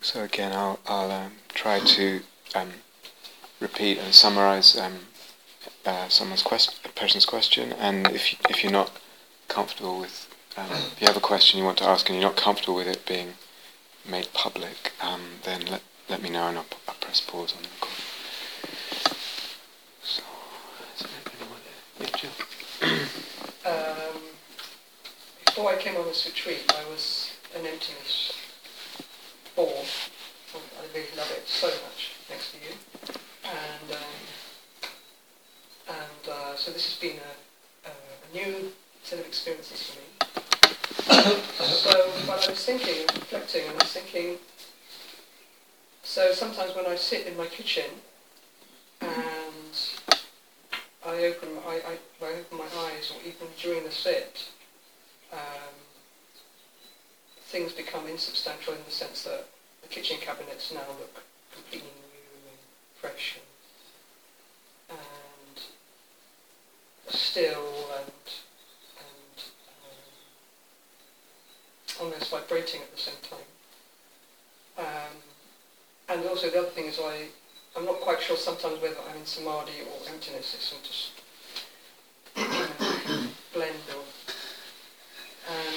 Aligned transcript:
So 0.00 0.22
again, 0.22 0.52
I'll, 0.52 0.78
I'll 0.86 1.10
um, 1.10 1.32
try 1.48 1.80
to 1.80 2.20
um, 2.54 2.70
repeat 3.60 3.98
and 3.98 4.14
summarize 4.14 4.76
um, 4.76 4.94
uh, 5.84 6.08
someone's 6.08 6.42
quest- 6.42 6.78
person's 6.94 7.26
question, 7.26 7.72
and 7.72 8.06
if 8.12 8.32
you, 8.32 8.38
if 8.48 8.62
you're 8.62 8.72
not 8.72 8.92
comfortable 9.48 9.98
with, 9.98 10.28
um, 10.56 10.66
if 10.70 11.00
you 11.00 11.06
have 11.06 11.16
a 11.16 11.20
question 11.20 11.58
you 11.58 11.64
want 11.64 11.78
to 11.78 11.84
ask 11.84 12.08
and 12.08 12.18
you're 12.18 12.28
not 12.28 12.36
comfortable 12.36 12.76
with 12.76 12.86
it 12.86 13.04
being 13.06 13.34
made 14.08 14.28
public, 14.32 14.92
um, 15.02 15.22
then 15.44 15.62
let 15.66 15.82
let 16.08 16.22
me 16.22 16.30
know 16.30 16.46
and 16.48 16.58
I'll, 16.58 16.66
I'll 16.88 16.94
press 16.94 17.20
pause 17.20 17.52
on 17.54 17.62
the 17.62 17.68
recording. 17.68 18.04
So, 20.02 20.22
anyone. 21.40 21.60
Um, 23.66 24.22
before 25.44 25.70
I 25.72 25.76
came 25.76 25.96
on 25.96 26.06
this 26.06 26.24
retreat, 26.24 26.72
I 26.74 26.88
was 26.88 27.30
an 27.54 27.66
emptiness 27.66 28.27
ball. 29.58 29.82
I 30.54 30.86
really 30.94 31.10
love 31.16 31.32
it 31.32 31.48
so 31.48 31.66
much 31.66 32.14
next 32.30 32.52
to 32.52 32.58
you. 32.62 32.72
And 33.42 33.90
um, 33.90 34.18
and 35.88 36.22
uh, 36.30 36.54
so 36.54 36.70
this 36.70 36.86
has 36.86 36.96
been 37.00 37.18
a, 37.18 37.90
a, 37.90 37.92
new 38.32 38.70
set 39.02 39.18
of 39.18 39.26
experiences 39.26 39.82
for 39.82 39.98
me. 39.98 40.06
so, 41.58 41.90
while 42.26 42.38
I 42.38 42.50
was 42.50 42.64
thinking, 42.64 43.00
and 43.08 43.18
reflecting, 43.18 43.62
and 43.62 43.72
I 43.72 43.82
was 43.82 43.92
thinking. 43.92 44.36
So 46.04 46.32
sometimes 46.32 46.76
when 46.76 46.86
I 46.86 46.94
sit 46.94 47.26
in 47.26 47.36
my 47.36 47.46
kitchen 47.46 47.90
and 49.00 49.74
I 51.04 51.24
open, 51.24 51.48
I, 51.66 51.74
I, 51.74 52.24
I 52.24 52.30
open 52.40 52.58
my 52.58 52.70
eyes, 52.86 53.10
or 53.10 53.20
even 53.26 53.48
during 53.60 53.82
the 53.82 53.90
sit, 53.90 54.50
things 57.48 57.72
become 57.72 58.06
insubstantial 58.06 58.74
in 58.74 58.80
the 58.84 58.90
sense 58.90 59.24
that 59.24 59.46
the 59.80 59.88
kitchen 59.88 60.18
cabinets 60.20 60.70
now 60.70 60.84
look 61.00 61.22
completely 61.50 61.88
new 61.88 62.50
and 62.50 62.58
fresh 63.00 63.38
and, 64.90 64.98
and 64.98 65.62
still 67.08 67.88
and, 67.96 68.12
and 69.00 69.36
um, 71.98 72.04
almost 72.04 72.30
vibrating 72.30 72.82
at 72.82 72.92
the 72.94 73.00
same 73.00 73.14
time. 73.30 73.48
Um, 74.76 75.16
and 76.10 76.28
also 76.28 76.50
the 76.50 76.58
other 76.58 76.68
thing 76.68 76.84
is 76.84 77.00
I, 77.02 77.28
I'm 77.74 77.86
not 77.86 78.00
quite 78.00 78.20
sure 78.20 78.36
sometimes 78.36 78.82
whether 78.82 79.00
I'm 79.08 79.16
in 79.16 79.24
samadhi 79.24 79.80
or 79.88 80.06
emptiness. 80.12 80.54
It's 80.54 80.74
just 80.86 81.12
blend 83.54 83.88
or. 83.88 84.04
Um, 85.48 85.74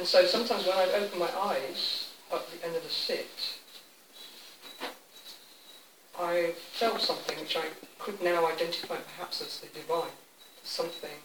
and 0.00 0.08
so 0.08 0.24
sometimes 0.24 0.64
when 0.64 0.78
I'd 0.78 0.94
open 0.94 1.18
my 1.18 1.28
eyes 1.38 2.08
at 2.32 2.40
the 2.50 2.66
end 2.66 2.74
of 2.74 2.82
the 2.82 2.88
sit, 2.88 3.58
I 6.18 6.54
felt 6.72 7.02
something 7.02 7.38
which 7.38 7.54
I 7.54 7.64
could 7.98 8.22
now 8.22 8.46
identify 8.46 8.96
perhaps 8.96 9.42
as 9.42 9.60
the 9.60 9.66
divine, 9.66 10.16
something 10.64 11.18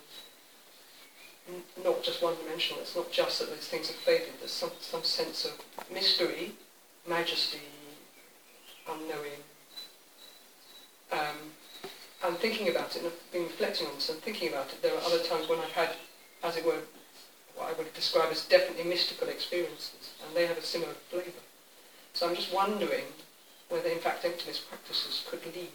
not 1.86 2.04
just 2.04 2.22
one-dimensional. 2.22 2.82
It's 2.82 2.98
not 2.98 3.14
just 3.14 3.40
that 3.40 3.50
those 3.50 3.66
things 3.66 3.88
have 3.88 3.96
faded. 3.96 4.34
There's 4.40 4.52
some 4.52 4.72
some 4.82 5.04
sense 5.04 5.46
of 5.46 5.54
mystery, 5.94 6.52
majesty, 7.08 7.62
unknowing. 8.92 9.40
Um, 11.14 11.54
and 12.26 12.38
thinking 12.40 12.68
about 12.68 12.94
it, 12.98 13.04
and 13.04 13.12
been 13.32 13.44
reflecting 13.44 13.88
on 13.88 13.96
this 13.96 14.10
and 14.10 14.20
thinking 14.20 14.50
about 14.50 14.68
it, 14.74 14.82
there 14.82 14.94
are 14.94 15.02
other 15.06 15.20
times 15.20 15.48
when 15.48 15.60
I've 15.60 15.72
had, 15.72 15.92
as 16.44 16.58
it 16.58 16.66
were, 16.66 16.82
what 17.56 17.70
I 17.70 17.78
would 17.78 17.94
describe 17.94 18.32
as 18.32 18.46
definitely 18.46 18.84
mystical 18.84 19.28
experiences, 19.30 20.14
and 20.26 20.36
they 20.36 20.46
have 20.46 20.58
a 20.58 20.64
similar 20.64 20.94
flavour. 21.10 21.44
So 22.14 22.28
I'm 22.28 22.36
just 22.36 22.54
wondering 22.54 23.06
whether, 23.70 23.90
in 23.90 24.00
fact, 24.00 24.26
emptiness 24.26 24.60
practices 24.60 25.26
could 25.30 25.46
lead, 25.56 25.70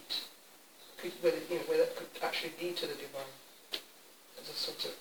could, 0.97 1.11
whether 1.21 1.37
you 1.49 1.57
know, 1.57 1.65
whether 1.67 1.83
it 1.83 1.95
could 1.95 2.23
actually 2.23 2.53
lead 2.61 2.77
to 2.77 2.87
the 2.87 2.93
divine, 2.93 3.33
as 4.41 4.49
a 4.49 4.53
sort 4.53 4.85
of 4.85 4.91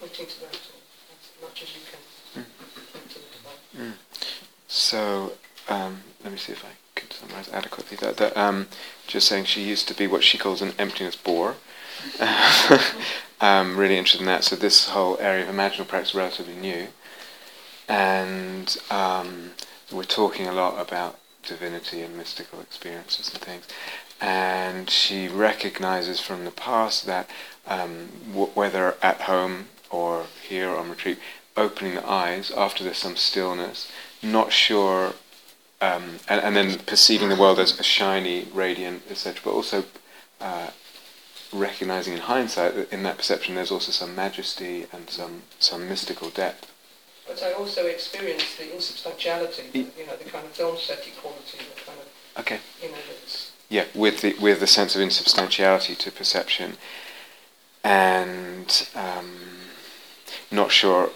pointing 0.00 0.26
to 0.26 0.40
that, 0.40 0.54
as 0.54 1.42
much 1.42 1.62
as 1.62 1.74
you 1.74 1.80
can 1.90 2.44
point 2.92 3.10
to 3.10 3.18
the 3.18 3.26
divine. 3.36 3.92
Mm. 3.92 3.94
So, 4.68 5.32
um, 5.68 6.02
let 6.22 6.32
me 6.32 6.38
see 6.38 6.52
if 6.52 6.64
I 6.64 6.70
could 6.94 7.12
summarize 7.12 7.48
adequately. 7.50 7.96
That, 7.96 8.16
that 8.18 8.36
um, 8.36 8.68
just 9.06 9.28
saying 9.28 9.46
she 9.46 9.62
used 9.62 9.88
to 9.88 9.94
be 9.94 10.06
what 10.06 10.24
she 10.24 10.38
calls 10.38 10.62
an 10.62 10.72
emptiness 10.78 11.16
bore. 11.16 11.56
um, 13.40 13.76
really 13.76 13.96
interested 13.96 14.20
in 14.20 14.26
that. 14.26 14.44
So 14.44 14.56
this 14.56 14.88
whole 14.88 15.16
area 15.20 15.48
of 15.48 15.54
imaginal 15.54 15.86
practice 15.86 16.10
is 16.10 16.14
relatively 16.14 16.54
new, 16.54 16.88
and 17.88 18.76
um, 18.90 19.52
we're 19.92 20.04
talking 20.04 20.46
a 20.46 20.52
lot 20.52 20.80
about 20.80 21.18
divinity 21.42 22.02
and 22.02 22.16
mystical 22.16 22.60
experiences 22.60 23.30
and 23.32 23.42
things. 23.42 23.66
And 24.20 24.90
she 24.90 25.28
recognizes 25.28 26.20
from 26.20 26.44
the 26.44 26.50
past 26.50 27.06
that 27.06 27.30
um, 27.66 28.08
w- 28.28 28.50
whether 28.54 28.96
at 29.00 29.22
home 29.22 29.68
or 29.90 30.26
here 30.46 30.70
on 30.70 30.90
retreat, 30.90 31.18
opening 31.56 31.94
the 31.94 32.08
eyes 32.08 32.50
after 32.50 32.84
there's 32.84 32.98
some 32.98 33.16
stillness, 33.16 33.90
not 34.22 34.52
sure, 34.52 35.14
um, 35.80 36.18
and, 36.28 36.40
and 36.40 36.56
then 36.56 36.78
perceiving 36.80 37.28
the 37.28 37.36
world 37.36 37.58
as 37.58 37.78
a 37.78 37.82
shiny, 37.82 38.46
radiant, 38.52 39.02
etc., 39.10 39.40
but 39.44 39.52
also 39.52 39.84
uh, 40.40 40.70
recognizing 41.52 42.12
in 42.14 42.20
hindsight 42.20 42.74
that 42.74 42.92
in 42.92 43.02
that 43.04 43.16
perception 43.16 43.54
there's 43.54 43.70
also 43.70 43.90
some 43.92 44.14
majesty 44.14 44.86
and 44.92 45.08
some, 45.10 45.42
some 45.58 45.88
mystical 45.88 46.30
depth. 46.30 46.70
But 47.26 47.42
I 47.42 47.52
also 47.52 47.86
experienced 47.86 48.56
the 48.58 48.72
insubstantiality, 48.74 49.64
E- 49.74 49.86
you 49.98 50.06
know, 50.06 50.16
the 50.16 50.24
kind 50.30 50.44
of 50.46 50.52
film 50.52 50.76
setty 50.76 51.14
quality, 51.20 51.58
the 51.58 51.80
kind 51.84 51.98
of, 52.00 52.40
Okay. 52.40 52.58
you 52.82 52.88
know, 52.88 52.94
that's, 53.08 53.52
Yeah, 53.68 53.84
with 53.94 54.22
the 54.22 54.34
with 54.40 54.60
the 54.60 54.66
sense 54.66 54.94
of 54.94 55.02
insubstantiality 55.02 55.94
to 55.96 56.10
perception, 56.10 56.78
and 57.84 58.88
um, 58.94 59.30
not 60.50 60.70
sure. 60.72 61.10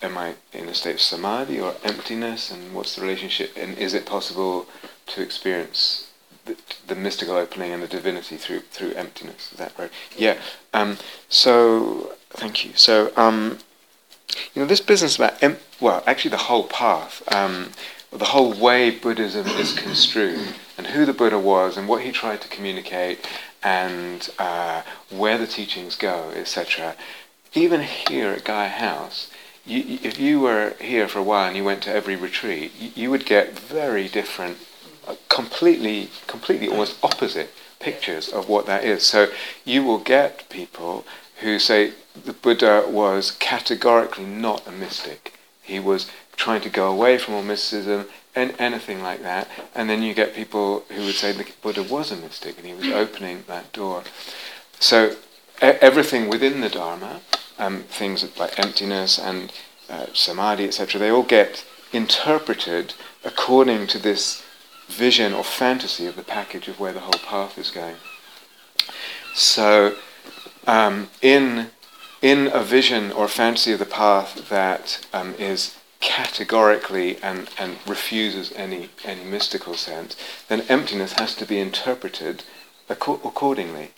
Am 0.00 0.16
I 0.16 0.34
in 0.52 0.68
a 0.68 0.74
state 0.74 0.94
of 0.94 1.00
samadhi 1.00 1.58
or 1.60 1.74
emptiness, 1.82 2.50
and 2.52 2.72
what's 2.72 2.94
the 2.94 3.02
relationship? 3.02 3.50
And 3.56 3.76
is 3.76 3.94
it 3.94 4.06
possible 4.06 4.66
to 5.08 5.20
experience 5.22 6.07
the, 6.86 6.94
mystical 6.94 7.36
opening 7.36 7.72
and 7.72 7.82
the 7.82 7.88
divinity 7.88 8.36
through 8.36 8.60
through 8.60 8.92
emptiness? 8.92 9.52
Is 9.52 9.58
that 9.58 9.72
right? 9.78 9.90
Yeah. 10.16 10.38
Um, 10.74 10.98
so 11.28 12.14
thank 12.30 12.64
you. 12.64 12.72
So 12.74 13.12
um, 13.16 13.58
you 14.54 14.62
know 14.62 14.68
this 14.68 14.80
business 14.80 15.16
about 15.16 15.42
em- 15.42 15.58
well, 15.80 16.02
actually 16.06 16.30
the 16.30 16.36
whole 16.36 16.64
path, 16.64 17.22
um, 17.34 17.70
the 18.12 18.26
whole 18.26 18.52
way 18.52 18.90
Buddhism 18.90 19.46
is 19.46 19.74
construed, 19.74 20.54
and 20.76 20.88
who 20.88 21.04
the 21.04 21.12
Buddha 21.12 21.38
was, 21.38 21.76
and 21.76 21.88
what 21.88 22.02
he 22.02 22.12
tried 22.12 22.40
to 22.42 22.48
communicate, 22.48 23.26
and 23.62 24.30
uh, 24.38 24.82
where 25.10 25.38
the 25.38 25.46
teachings 25.46 25.96
go, 25.96 26.30
etc. 26.34 26.96
Even 27.54 27.82
here 27.82 28.30
at 28.30 28.44
Gaia 28.44 28.68
House, 28.68 29.30
you, 29.64 29.98
if 30.02 30.18
you 30.18 30.40
were 30.40 30.74
here 30.80 31.08
for 31.08 31.18
a 31.18 31.22
while 31.22 31.48
and 31.48 31.56
you 31.56 31.64
went 31.64 31.82
to 31.84 31.92
every 31.92 32.16
retreat, 32.16 32.72
you, 32.78 32.90
you 32.94 33.10
would 33.10 33.26
get 33.26 33.58
very 33.58 34.08
different, 34.08 34.58
completely, 35.28 36.10
completely 36.26 36.68
almost 36.68 36.98
opposite 37.02 37.50
pictures 37.80 38.28
of 38.28 38.48
what 38.48 38.66
that 38.66 38.84
is. 38.84 39.04
So 39.04 39.28
you 39.64 39.84
will 39.84 39.98
get 39.98 40.48
people 40.48 41.04
who 41.40 41.58
say 41.58 41.92
the 42.24 42.32
Buddha 42.32 42.84
was 42.88 43.30
categorically 43.32 44.24
not 44.24 44.66
a 44.66 44.72
mystic. 44.72 45.34
He 45.62 45.78
was 45.78 46.10
trying 46.36 46.60
to 46.62 46.70
go 46.70 46.90
away 46.90 47.18
from 47.18 47.34
all 47.34 47.42
mysticism 47.42 48.06
and 48.34 48.54
anything 48.58 49.02
like 49.02 49.22
that. 49.22 49.48
And 49.74 49.88
then 49.88 50.02
you 50.02 50.14
get 50.14 50.34
people 50.34 50.84
who 50.88 51.04
would 51.04 51.14
say 51.14 51.32
the 51.32 51.46
Buddha 51.62 51.82
was 51.82 52.10
a 52.10 52.16
mystic 52.16 52.56
and 52.58 52.66
he 52.66 52.74
was 52.74 52.86
opening 52.86 53.44
that 53.46 53.72
door. 53.72 54.02
So 54.80 55.16
everything 55.60 56.28
within 56.28 56.60
the 56.60 56.68
Dharma, 56.68 57.20
um, 57.58 57.82
things 57.82 58.24
like 58.38 58.58
emptiness 58.58 59.18
and 59.18 59.52
uh, 59.88 60.06
samadhi, 60.12 60.64
etc., 60.64 61.00
they 61.00 61.10
all 61.10 61.22
get 61.22 61.64
interpreted 61.92 62.94
according 63.24 63.86
to 63.88 63.98
this 63.98 64.42
vision 64.88 65.32
or 65.32 65.44
fantasy 65.44 66.06
of 66.06 66.16
the 66.16 66.22
package 66.22 66.68
of 66.68 66.80
where 66.80 66.92
the 66.92 67.00
whole 67.00 67.20
path 67.26 67.58
is 67.58 67.70
going. 67.70 67.96
So, 69.34 69.96
um, 70.66 71.08
in 71.22 71.70
in 72.20 72.50
a 72.52 72.62
vision 72.62 73.12
or 73.12 73.26
a 73.26 73.28
fantasy 73.28 73.72
of 73.72 73.78
the 73.78 73.84
path 73.84 74.48
that 74.48 75.06
um, 75.12 75.34
is 75.38 75.76
categorically 76.00 77.16
and, 77.22 77.48
and 77.58 77.76
refuses 77.86 78.52
any 78.56 78.90
any 79.04 79.24
mystical 79.24 79.74
sense, 79.74 80.16
then 80.48 80.62
emptiness 80.62 81.12
has 81.14 81.34
to 81.36 81.46
be 81.46 81.58
interpreted 81.58 82.44
acco- 82.88 83.24
accordingly. 83.24 83.90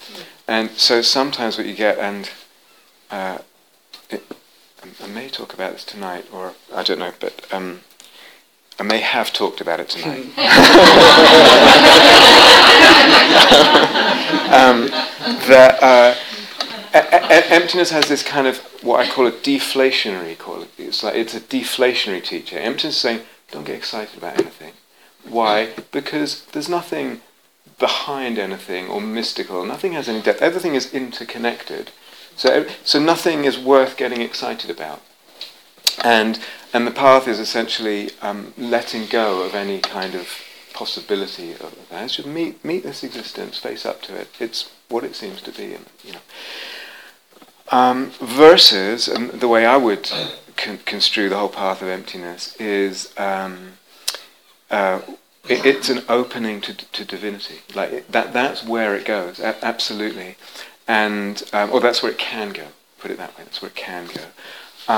And 0.46 0.70
so 0.70 1.02
sometimes 1.02 1.56
what 1.56 1.66
you 1.66 1.74
get, 1.74 1.98
and 1.98 2.30
uh, 3.10 3.38
it, 4.10 4.22
I 5.02 5.06
may 5.06 5.28
talk 5.28 5.54
about 5.54 5.72
this 5.72 5.84
tonight, 5.84 6.26
or 6.32 6.54
I 6.74 6.82
don't 6.82 6.98
know, 6.98 7.12
but 7.20 7.46
um, 7.52 7.80
I 8.80 8.82
may 8.82 9.00
have 9.00 9.30
talked 9.30 9.60
about 9.60 9.78
it 9.78 9.90
tonight. 9.90 10.24
um, 14.50 14.86
that 15.48 15.82
uh, 15.82 16.14
e- 16.94 16.98
e- 16.98 17.54
emptiness 17.54 17.90
has 17.90 18.08
this 18.08 18.22
kind 18.22 18.46
of 18.46 18.56
what 18.82 19.06
I 19.06 19.10
call 19.10 19.26
a 19.26 19.32
deflationary 19.32 20.38
quality. 20.38 20.84
It's 20.84 21.02
like 21.02 21.14
it's 21.14 21.34
a 21.34 21.40
deflationary 21.40 22.24
teacher. 22.24 22.58
Emptiness 22.58 22.96
is 22.96 23.00
saying 23.02 23.20
don't 23.50 23.64
get 23.64 23.76
excited 23.76 24.16
about 24.16 24.38
anything. 24.40 24.72
Why? 25.28 25.74
Because 25.92 26.46
there's 26.46 26.70
nothing 26.70 27.20
behind 27.78 28.38
anything 28.38 28.88
or 28.88 29.02
mystical. 29.02 29.62
Nothing 29.66 29.92
has 29.92 30.08
any 30.08 30.22
depth. 30.22 30.40
Everything 30.40 30.74
is 30.74 30.92
interconnected. 30.94 31.90
So, 32.34 32.66
so 32.82 32.98
nothing 32.98 33.44
is 33.44 33.58
worth 33.58 33.98
getting 33.98 34.22
excited 34.22 34.70
about. 34.70 35.02
And, 35.98 36.40
and 36.72 36.86
the 36.86 36.90
path 36.92 37.28
is 37.28 37.38
essentially 37.38 38.10
um, 38.22 38.52
letting 38.56 39.06
go 39.06 39.42
of 39.42 39.54
any 39.54 39.80
kind 39.80 40.14
of 40.14 40.28
possibility 40.72 41.52
of 41.52 41.76
that. 41.90 42.10
Just 42.10 42.28
meet, 42.28 42.64
meet 42.64 42.82
this 42.82 43.02
existence, 43.02 43.58
face 43.58 43.84
up 43.84 44.02
to 44.02 44.14
it. 44.14 44.28
It's 44.38 44.70
what 44.88 45.04
it 45.04 45.14
seems 45.14 45.42
to 45.42 45.52
be. 45.52 45.74
And, 45.74 45.86
you 46.04 46.12
know. 46.12 46.20
Um, 47.72 48.10
versus, 48.20 49.06
and 49.06 49.30
the 49.30 49.46
way 49.46 49.64
I 49.64 49.76
would 49.76 50.10
con- 50.56 50.78
construe 50.84 51.28
the 51.28 51.36
whole 51.36 51.48
path 51.48 51.82
of 51.82 51.88
emptiness 51.88 52.56
is 52.56 53.12
um, 53.16 53.74
uh, 54.70 55.00
it, 55.48 55.64
it's 55.64 55.88
an 55.88 56.02
opening 56.08 56.60
to, 56.62 56.74
to 56.74 57.04
divinity. 57.04 57.60
Like 57.74 57.92
it, 57.92 58.12
that, 58.12 58.32
that's 58.32 58.64
where 58.64 58.96
it 58.96 59.04
goes. 59.04 59.38
A- 59.38 59.64
absolutely, 59.64 60.36
and 60.88 61.42
um, 61.52 61.70
or 61.72 61.80
that's 61.80 62.02
where 62.02 62.12
it 62.12 62.18
can 62.18 62.52
go. 62.52 62.66
Put 62.98 63.10
it 63.10 63.18
that 63.18 63.36
way. 63.38 63.44
That's 63.44 63.62
where 63.62 63.70
it 63.70 63.76
can 63.76 64.08
go. 64.08 64.92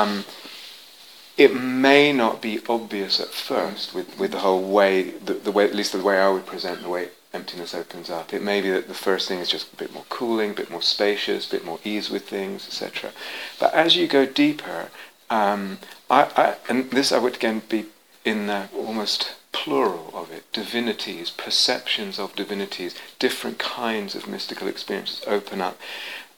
It 1.37 1.55
may 1.55 2.13
not 2.13 2.43
be 2.43 2.61
obvious 2.69 3.19
at 3.21 3.29
first 3.29 3.95
with, 3.95 4.19
with 4.19 4.33
the 4.33 4.41
whole 4.41 4.63
way, 4.63 5.03
the, 5.11 5.35
the 5.35 5.51
way, 5.51 5.65
at 5.65 5.75
least 5.75 5.93
the 5.93 6.03
way 6.03 6.19
I 6.19 6.29
would 6.29 6.47
present 6.47 6.83
the 6.83 6.89
way 6.89 7.09
emptiness 7.33 7.75
opens 7.75 8.11
up. 8.11 8.35
It 8.35 8.43
may 8.43 8.61
be 8.61 8.71
that 8.71 8.89
the 8.89 8.95
first 8.95 9.29
thing 9.29 9.39
is 9.39 9.49
just 9.49 9.73
a 9.73 9.77
bit 9.77 9.95
more 9.95 10.05
cooling, 10.11 10.51
a 10.51 10.55
bit 10.55 10.71
more 10.71 10.83
spacious, 10.83 11.49
a 11.49 11.51
bit 11.51 11.65
more 11.65 11.79
ease 11.85 12.11
with 12.11 12.29
things, 12.29 12.67
etc. 12.67 13.13
But 13.59 13.73
as 13.73 13.97
you 13.97 14.07
go 14.07 14.27
deeper, 14.27 14.91
um, 15.31 15.79
I, 16.11 16.31
I, 16.37 16.57
and 16.69 16.91
this 16.91 17.13
I 17.13 17.19
would 17.19 17.37
again 17.37 17.63
be 17.69 17.87
in 18.25 18.47
the 18.47 18.69
almost 18.77 19.35
plural 19.53 20.11
of 20.15 20.31
it, 20.31 20.51
divinities, 20.53 21.31
perceptions 21.31 22.19
of 22.19 22.35
divinities, 22.35 22.95
different 23.19 23.59
kinds 23.59 24.15
of 24.15 24.29
mystical 24.29 24.69
experiences 24.69 25.23
open 25.27 25.61
up. 25.61 25.79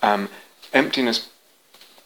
Um, 0.03 0.29
emptiness 0.73 1.29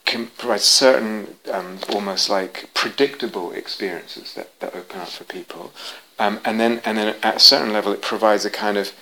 can 0.08 0.26
provide 0.38 0.62
certain, 0.62 1.36
um, 1.52 1.78
almost 1.90 2.30
like 2.30 2.70
predictable 2.72 3.52
experiences 3.52 4.32
that, 4.32 4.58
that 4.60 4.74
open 4.74 5.00
up 5.00 5.08
for 5.08 5.24
people. 5.24 5.70
Um, 6.18 6.40
and 6.46 6.58
then, 6.58 6.80
and 6.86 6.96
then 6.96 7.14
at 7.22 7.36
a 7.36 7.38
certain 7.38 7.74
level, 7.74 7.92
it 7.92 8.00
provides 8.00 8.46
a 8.46 8.50
kind 8.50 8.78
of, 8.78 8.92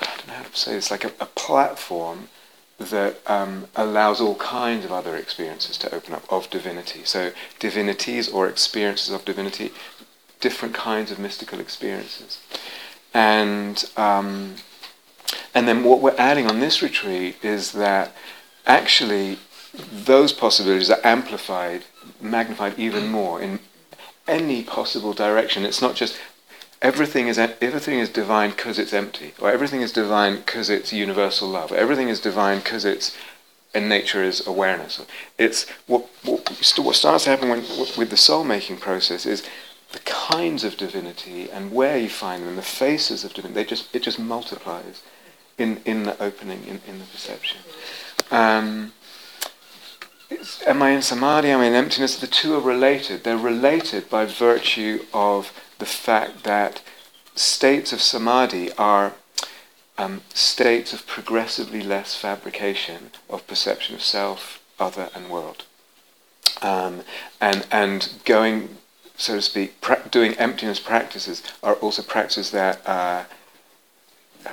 I 0.00 0.04
don't 0.04 0.28
know 0.28 0.34
how 0.34 0.42
to 0.42 0.54
say 0.54 0.74
this, 0.74 0.90
like 0.90 1.04
a, 1.04 1.12
a 1.18 1.24
platform 1.24 2.28
that 2.76 3.20
um, 3.26 3.68
allows 3.74 4.20
all 4.20 4.34
kinds 4.34 4.84
of 4.84 4.92
other 4.92 5.16
experiences 5.16 5.78
to 5.78 5.94
open 5.94 6.12
up 6.12 6.30
of 6.30 6.50
divinity. 6.50 7.04
So 7.04 7.32
divinities 7.58 8.28
or 8.28 8.46
experiences 8.46 9.14
of 9.14 9.24
divinity, 9.24 9.72
different 10.40 10.74
kinds 10.74 11.10
of 11.10 11.18
mystical 11.18 11.58
experiences, 11.58 12.38
and 13.12 13.82
um, 13.96 14.56
and 15.54 15.66
then 15.66 15.84
what 15.84 16.00
we're 16.00 16.16
adding 16.16 16.46
on 16.46 16.60
this 16.60 16.80
retreat 16.80 17.36
is 17.42 17.72
that 17.72 18.14
actually 18.66 19.38
those 19.72 20.32
possibilities 20.32 20.90
are 20.90 21.00
amplified, 21.04 21.84
magnified 22.20 22.78
even 22.78 23.08
more 23.08 23.40
in 23.40 23.60
any 24.26 24.62
possible 24.62 25.12
direction. 25.12 25.64
It's 25.64 25.82
not 25.82 25.94
just 25.94 26.18
everything 26.82 27.28
is 27.28 27.38
everything 27.38 27.98
is 27.98 28.08
divine 28.08 28.50
because 28.50 28.78
it's 28.78 28.92
empty, 28.92 29.32
or 29.40 29.50
everything 29.50 29.80
is 29.80 29.92
divine 29.92 30.36
because 30.36 30.70
it's 30.70 30.92
universal 30.92 31.48
love. 31.48 31.72
Everything 31.72 32.08
is 32.08 32.20
divine 32.20 32.58
because 32.58 32.84
it's 32.84 33.16
in 33.74 33.88
nature 33.88 34.22
is 34.22 34.46
awareness. 34.46 35.04
It's 35.38 35.68
what 35.86 36.08
what, 36.24 36.48
what 36.78 36.96
starts 36.96 37.24
to 37.24 37.30
happen 37.30 37.48
when, 37.48 37.60
with 37.96 38.10
the 38.10 38.16
soul 38.16 38.44
making 38.44 38.78
process 38.78 39.26
is 39.26 39.46
the 39.92 40.00
kinds 40.00 40.62
of 40.64 40.76
divinity 40.76 41.50
and 41.50 41.72
where 41.72 41.98
you 41.98 42.08
find 42.08 42.46
them, 42.46 42.56
the 42.56 42.62
faces 42.62 43.24
of 43.24 43.34
divinity. 43.34 43.62
They 43.62 43.68
just 43.68 43.94
it 43.94 44.02
just 44.02 44.18
multiplies 44.18 45.02
in 45.58 45.80
in 45.84 46.04
the 46.04 46.20
opening 46.22 46.62
in, 46.64 46.80
in 46.86 46.98
the 46.98 47.04
perception. 47.04 47.60
Um, 48.30 48.92
am 50.66 50.82
I 50.82 50.90
in 50.90 51.02
samadhi? 51.02 51.48
Am 51.48 51.60
I 51.60 51.66
in 51.66 51.74
emptiness? 51.74 52.18
The 52.18 52.26
two 52.26 52.54
are 52.54 52.60
related. 52.60 53.24
They're 53.24 53.36
related 53.36 54.08
by 54.08 54.26
virtue 54.26 55.04
of 55.12 55.52
the 55.78 55.86
fact 55.86 56.44
that 56.44 56.82
states 57.34 57.92
of 57.92 58.00
samadhi 58.00 58.72
are 58.72 59.14
um, 59.98 60.22
states 60.32 60.92
of 60.92 61.06
progressively 61.06 61.82
less 61.82 62.16
fabrication 62.16 63.10
of 63.28 63.46
perception 63.46 63.94
of 63.94 64.02
self, 64.02 64.62
other, 64.78 65.10
and 65.14 65.28
world. 65.28 65.64
Um, 66.62 67.02
and 67.40 67.66
and 67.70 68.12
going, 68.24 68.76
so 69.16 69.36
to 69.36 69.42
speak, 69.42 69.80
pra- 69.80 70.08
doing 70.10 70.34
emptiness 70.34 70.80
practices 70.80 71.42
are 71.62 71.74
also 71.74 72.02
practices 72.02 72.50
that. 72.52 72.86
Uh, 72.86 73.24
uh, 74.46 74.50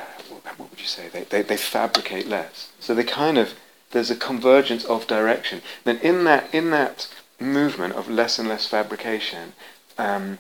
what 0.58 0.72
would 0.72 0.80
you 0.80 0.88
say? 0.88 1.08
They, 1.08 1.24
they, 1.24 1.42
they 1.42 1.58
fabricate 1.58 2.28
less. 2.28 2.72
So 2.80 2.94
they 2.94 3.04
kind 3.04 3.38
of 3.38 3.54
there's 3.92 4.12
a 4.12 4.16
convergence 4.16 4.86
of 4.86 5.08
direction. 5.08 5.62
Then 5.84 5.98
in 6.00 6.24
that 6.26 6.54
in 6.54 6.72
that 6.72 7.08
movement 7.40 7.94
of 7.94 8.10
less 8.10 8.40
and 8.40 8.50
less 8.50 8.66
fabrication, 8.66 9.54
um, 9.98 10.40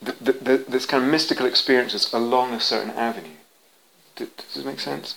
the, 0.00 0.12
the, 0.20 0.32
the, 0.32 0.64
there's 0.68 0.86
kind 0.86 1.04
of 1.04 1.10
mystical 1.10 1.46
experiences 1.46 2.12
along 2.12 2.52
a 2.52 2.60
certain 2.60 2.90
avenue. 2.90 3.36
Does, 4.16 4.28
it 4.56 4.66
make 4.66 4.80
sense? 4.80 5.16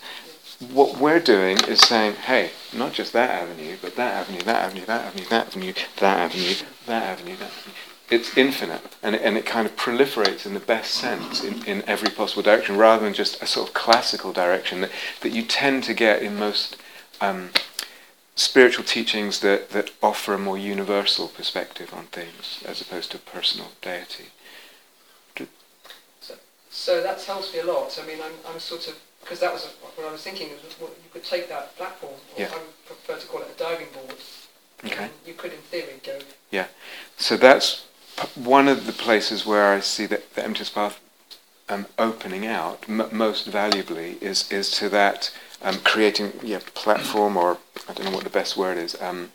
What 0.72 1.00
we're 1.00 1.19
doing 1.19 1.57
is 1.68 1.80
saying, 1.81 2.13
hey, 2.13 2.51
not 2.74 2.94
just 2.94 3.12
that 3.13 3.30
avenue, 3.30 3.75
but 3.81 3.95
that 3.98 4.13
avenue, 4.13 4.42
that 4.44 4.63
avenue, 4.63 4.86
that 4.86 5.06
avenue, 5.07 5.25
that 5.25 5.48
avenue, 5.48 5.74
that 5.98 6.18
avenue, 6.18 6.54
that 6.86 7.04
avenue, 7.04 7.36
that 7.36 7.51
avenue. 7.51 7.75
It's 8.10 8.38
infinite, 8.38 8.81
and 9.01 9.16
it, 9.16 9.22
and 9.24 9.36
it 9.36 9.45
kind 9.45 9.66
of 9.66 9.75
proliferates 9.75 10.45
in 10.45 10.54
the 10.54 10.60
best 10.60 10.92
sense 10.92 11.44
in, 11.44 11.63
in 11.66 11.83
every 11.88 12.10
possible 12.10 12.44
direction, 12.44 12.77
rather 12.77 13.04
than 13.04 13.16
just 13.16 13.42
a 13.42 13.48
sort 13.48 13.68
of 13.68 13.74
classical 13.74 14.31
direction 14.31 14.81
that, 14.81 14.92
that 15.22 15.31
you 15.31 15.42
tend 15.42 15.83
to 15.86 15.94
get 15.94 16.22
in 16.22 16.38
most 16.38 16.77
um, 17.25 17.50
spiritual 18.36 18.83
teachings 18.83 19.39
that, 19.39 19.69
that 19.69 19.92
offer 20.01 20.33
a 20.33 20.38
more 20.38 20.57
universal 20.57 21.27
perspective 21.27 21.94
on 21.94 22.06
things 22.06 22.63
as 22.66 22.81
opposed 22.81 23.12
to 23.12 23.18
personal 23.18 23.69
deity. 23.81 24.25
So, 26.19 26.33
so 26.69 27.04
that 27.04 27.22
helps 27.22 27.54
me 27.54 27.60
a 27.60 27.66
lot. 27.66 27.98
I 28.01 28.06
mean, 28.06 28.19
I'm, 28.22 28.33
I'm 28.48 28.60
sort 28.60 28.88
of, 28.88 28.95
because 29.22 29.39
that 29.39 29.54
was 29.54 29.66
what 29.95 30.07
I 30.07 30.12
was 30.12 30.22
thinking, 30.22 30.50
was 30.50 30.75
well, 30.80 30.89
you 30.89 31.10
could 31.12 31.24
take 31.24 31.48
that 31.50 31.75
platform, 31.77 32.13
or 32.36 32.42
yeah. 32.42 32.50
I 32.51 32.57
would 32.57 32.86
prefer 32.86 33.18
to 33.18 33.27
call 33.27 33.42
it 33.42 33.48
a 33.56 33.57
diving 33.57 33.88
board. 33.94 34.16
Okay. 34.83 35.10
You 35.25 35.33
could, 35.33 35.54
in 35.54 35.60
theory, 35.60 36.00
go. 36.06 36.19
Yeah. 36.51 36.68
So 37.18 37.38
that's 37.38 37.86
one 38.36 38.67
of 38.67 38.86
the 38.86 38.91
places 38.91 39.46
where 39.46 39.74
I 39.74 39.79
see 39.79 40.05
that 40.08 40.36
the 40.36 40.44
emptiness 40.44 40.70
path 40.70 41.00
um, 41.70 41.88
opening 41.98 42.46
out 42.46 42.84
m- 42.88 43.10
most 43.12 43.48
valuably 43.48 44.17
is, 44.22 44.51
is 44.51 44.70
to 44.72 44.89
that 44.89 45.32
um, 45.65 45.79
creating 45.84 46.31
yeah 46.41 46.60
platform 46.74 47.36
or 47.36 47.57
I 47.89 47.93
don't 47.93 48.05
know 48.05 48.12
what 48.12 48.24
the 48.24 48.29
best 48.29 48.55
word 48.55 48.77
is 48.77 48.95
um, 49.01 49.31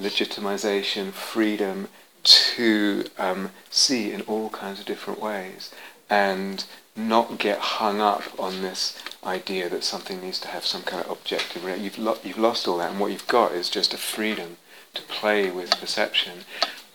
legitimization, 0.00 1.12
freedom 1.12 1.88
to 2.22 3.04
um, 3.18 3.50
see 3.68 4.10
in 4.12 4.22
all 4.22 4.48
kinds 4.48 4.80
of 4.80 4.86
different 4.86 5.20
ways 5.20 5.72
and 6.08 6.64
not 6.96 7.38
get 7.38 7.58
hung 7.58 8.00
up 8.00 8.22
on 8.38 8.62
this 8.62 9.02
idea 9.24 9.68
that 9.68 9.84
something 9.84 10.20
needs 10.20 10.38
to 10.40 10.48
have 10.48 10.64
some 10.64 10.82
kind 10.82 11.04
of 11.04 11.10
objective. 11.10 11.64
You've, 11.78 11.98
lo- 11.98 12.18
you've 12.22 12.38
lost 12.38 12.68
all 12.68 12.78
that, 12.78 12.90
and 12.90 13.00
what 13.00 13.10
you've 13.10 13.26
got 13.26 13.52
is 13.52 13.68
just 13.68 13.92
a 13.92 13.98
freedom 13.98 14.56
to 14.94 15.02
play 15.02 15.50
with 15.50 15.70
perception 15.80 16.40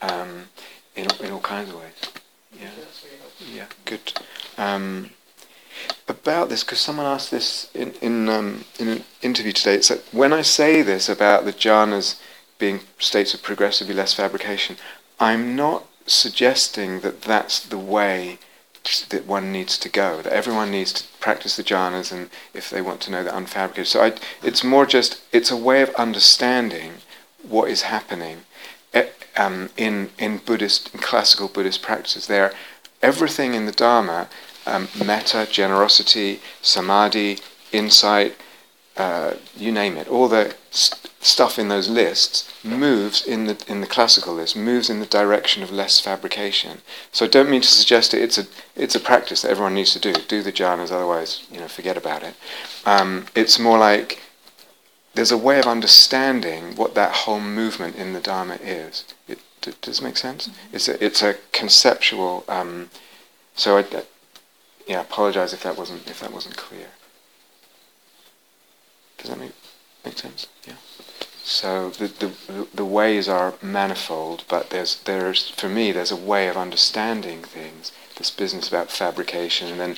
um, 0.02 0.46
in, 0.96 1.08
in 1.22 1.32
all 1.32 1.42
kinds 1.42 1.70
of 1.70 1.76
ways. 1.76 2.02
Yeah, 2.60 2.70
yeah, 3.54 3.66
good. 3.86 4.14
Um, 4.58 5.12
about 6.08 6.50
this 6.50 6.64
because 6.64 6.80
someone 6.80 7.06
asked 7.06 7.32
this 7.32 7.70
in 7.74 7.94
in, 8.02 8.30
um, 8.30 8.66
in 8.80 8.88
an 8.88 9.04
interview 9.22 9.52
today. 9.52 9.76
It's 9.76 9.90
that 9.90 10.04
when 10.12 10.34
I 10.34 10.42
say 10.42 10.82
this 10.82 11.10
about 11.10 11.46
the 11.46 11.54
jhanas 11.54 12.20
being 12.58 12.82
states 12.98 13.34
of 13.34 13.42
progressively 13.42 13.94
less 13.94 14.14
fabrication, 14.14 14.76
I'm 15.20 15.56
not 15.56 15.86
suggesting 16.06 17.02
that 17.02 17.22
that's 17.22 17.60
the 17.60 17.78
way 17.78 18.40
that 19.10 19.26
one 19.26 19.52
needs 19.52 19.78
to 19.78 19.90
go. 19.90 20.22
That 20.22 20.34
everyone 20.34 20.72
needs 20.72 20.94
to 20.94 21.04
practice 21.20 21.56
the 21.56 21.64
jhanas, 21.64 22.12
and 22.12 22.30
if 22.54 22.70
they 22.70 22.82
want 22.82 23.02
to 23.02 23.12
know 23.12 23.24
the 23.24 23.32
unfabricated. 23.32 23.86
So 23.86 24.04
I, 24.04 24.14
it's 24.44 24.64
more 24.64 24.86
just 24.86 25.22
it's 25.32 25.52
a 25.52 25.58
way 25.58 25.82
of 25.82 25.90
understanding 25.96 26.94
what 27.48 27.70
is 27.70 27.84
happening 27.84 28.40
eh, 28.94 29.08
um, 29.38 29.70
in 29.78 30.10
in 30.18 30.38
Buddhist 30.38 30.94
in 30.94 31.00
classical 31.00 31.48
Buddhist 31.48 31.82
practices. 31.82 32.28
There, 32.28 32.54
everything 33.02 33.54
in 33.54 33.66
the 33.66 33.72
Dharma 33.72 34.28
um, 34.70 34.88
metta, 35.06 35.48
generosity, 35.50 36.40
samadhi, 36.62 37.40
insight, 37.72 38.36
uh, 38.98 39.34
you 39.56 39.72
name 39.72 39.98
it. 39.98 40.08
All 40.08 40.28
the 40.28 40.56
st- 40.72 41.10
stuff 41.22 41.60
in 41.60 41.68
those 41.68 41.90
lists 41.90 42.50
moves 42.64 43.26
in 43.26 43.46
the 43.46 43.64
in 43.68 43.82
the 43.82 43.88
classical 43.88 44.34
list 44.34 44.56
moves 44.56 44.90
in 44.90 45.00
the 45.00 45.06
direction 45.06 45.64
of 45.64 45.72
less 45.72 46.00
fabrication. 46.00 46.82
So 47.12 47.26
I 47.26 47.30
don't 47.30 47.50
mean 47.50 47.62
to 47.62 47.68
suggest 47.68 48.14
it. 48.14 48.22
It's 48.22 48.38
a 48.38 48.46
it's 48.76 48.96
a 48.96 49.00
practice 49.00 49.42
that 49.42 49.52
everyone 49.52 49.76
needs 49.76 49.94
to 49.94 50.00
do. 50.00 50.14
Do 50.14 50.42
the 50.42 50.52
jhanas, 50.52 50.92
otherwise 50.92 51.46
you 51.52 51.60
know 51.60 51.68
forget 51.68 51.98
about 51.98 52.24
it. 52.24 52.36
Um, 52.86 53.26
it's 53.36 53.58
more 53.58 53.78
like 53.78 54.22
there's 55.14 55.32
a 55.32 55.38
way 55.38 55.60
of 55.60 55.66
understanding 55.66 56.76
what 56.76 56.96
that 56.96 57.12
whole 57.12 57.42
movement 57.42 57.96
in 57.96 58.14
the 58.14 58.22
Dharma 58.22 58.56
is. 58.56 59.06
It, 59.28 59.40
D- 59.62 59.74
does 59.82 60.00
it 60.00 60.04
make 60.04 60.18
sense? 60.18 60.48
Mm-hmm. 60.48 60.76
It's 60.76 60.88
a 60.88 61.06
it's 61.06 61.22
a 61.22 61.36
conceptual. 61.52 62.44
Um, 62.48 62.90
so 63.56 63.78
I, 63.78 63.86
I 64.90 64.94
yeah, 64.94 65.02
apologize 65.02 65.54
if 65.54 65.62
that 65.62 65.78
wasn't 65.78 66.10
if 66.10 66.20
that 66.20 66.34
wasn't 66.34 66.58
clear. 66.58 66.88
Does 69.20 69.30
that 69.30 69.38
make 69.38 69.52
make 70.04 70.18
sense? 70.18 70.48
Yeah. 70.68 70.74
So 71.44 71.92
the, 71.92 72.08
the 72.08 72.68
the 72.74 72.86
ways 72.86 73.30
are 73.30 73.54
manifold, 73.62 74.46
but 74.50 74.72
there's 74.72 74.96
there's 75.04 75.50
for 75.50 75.70
me 75.70 75.92
there's 75.92 76.10
a 76.10 76.16
way 76.16 76.48
of 76.48 76.58
understanding 76.58 77.44
things. 77.44 77.92
This 78.16 78.32
business 78.32 78.68
about 78.68 78.90
fabrication, 78.90 79.68
and 79.68 79.80
then 79.80 79.98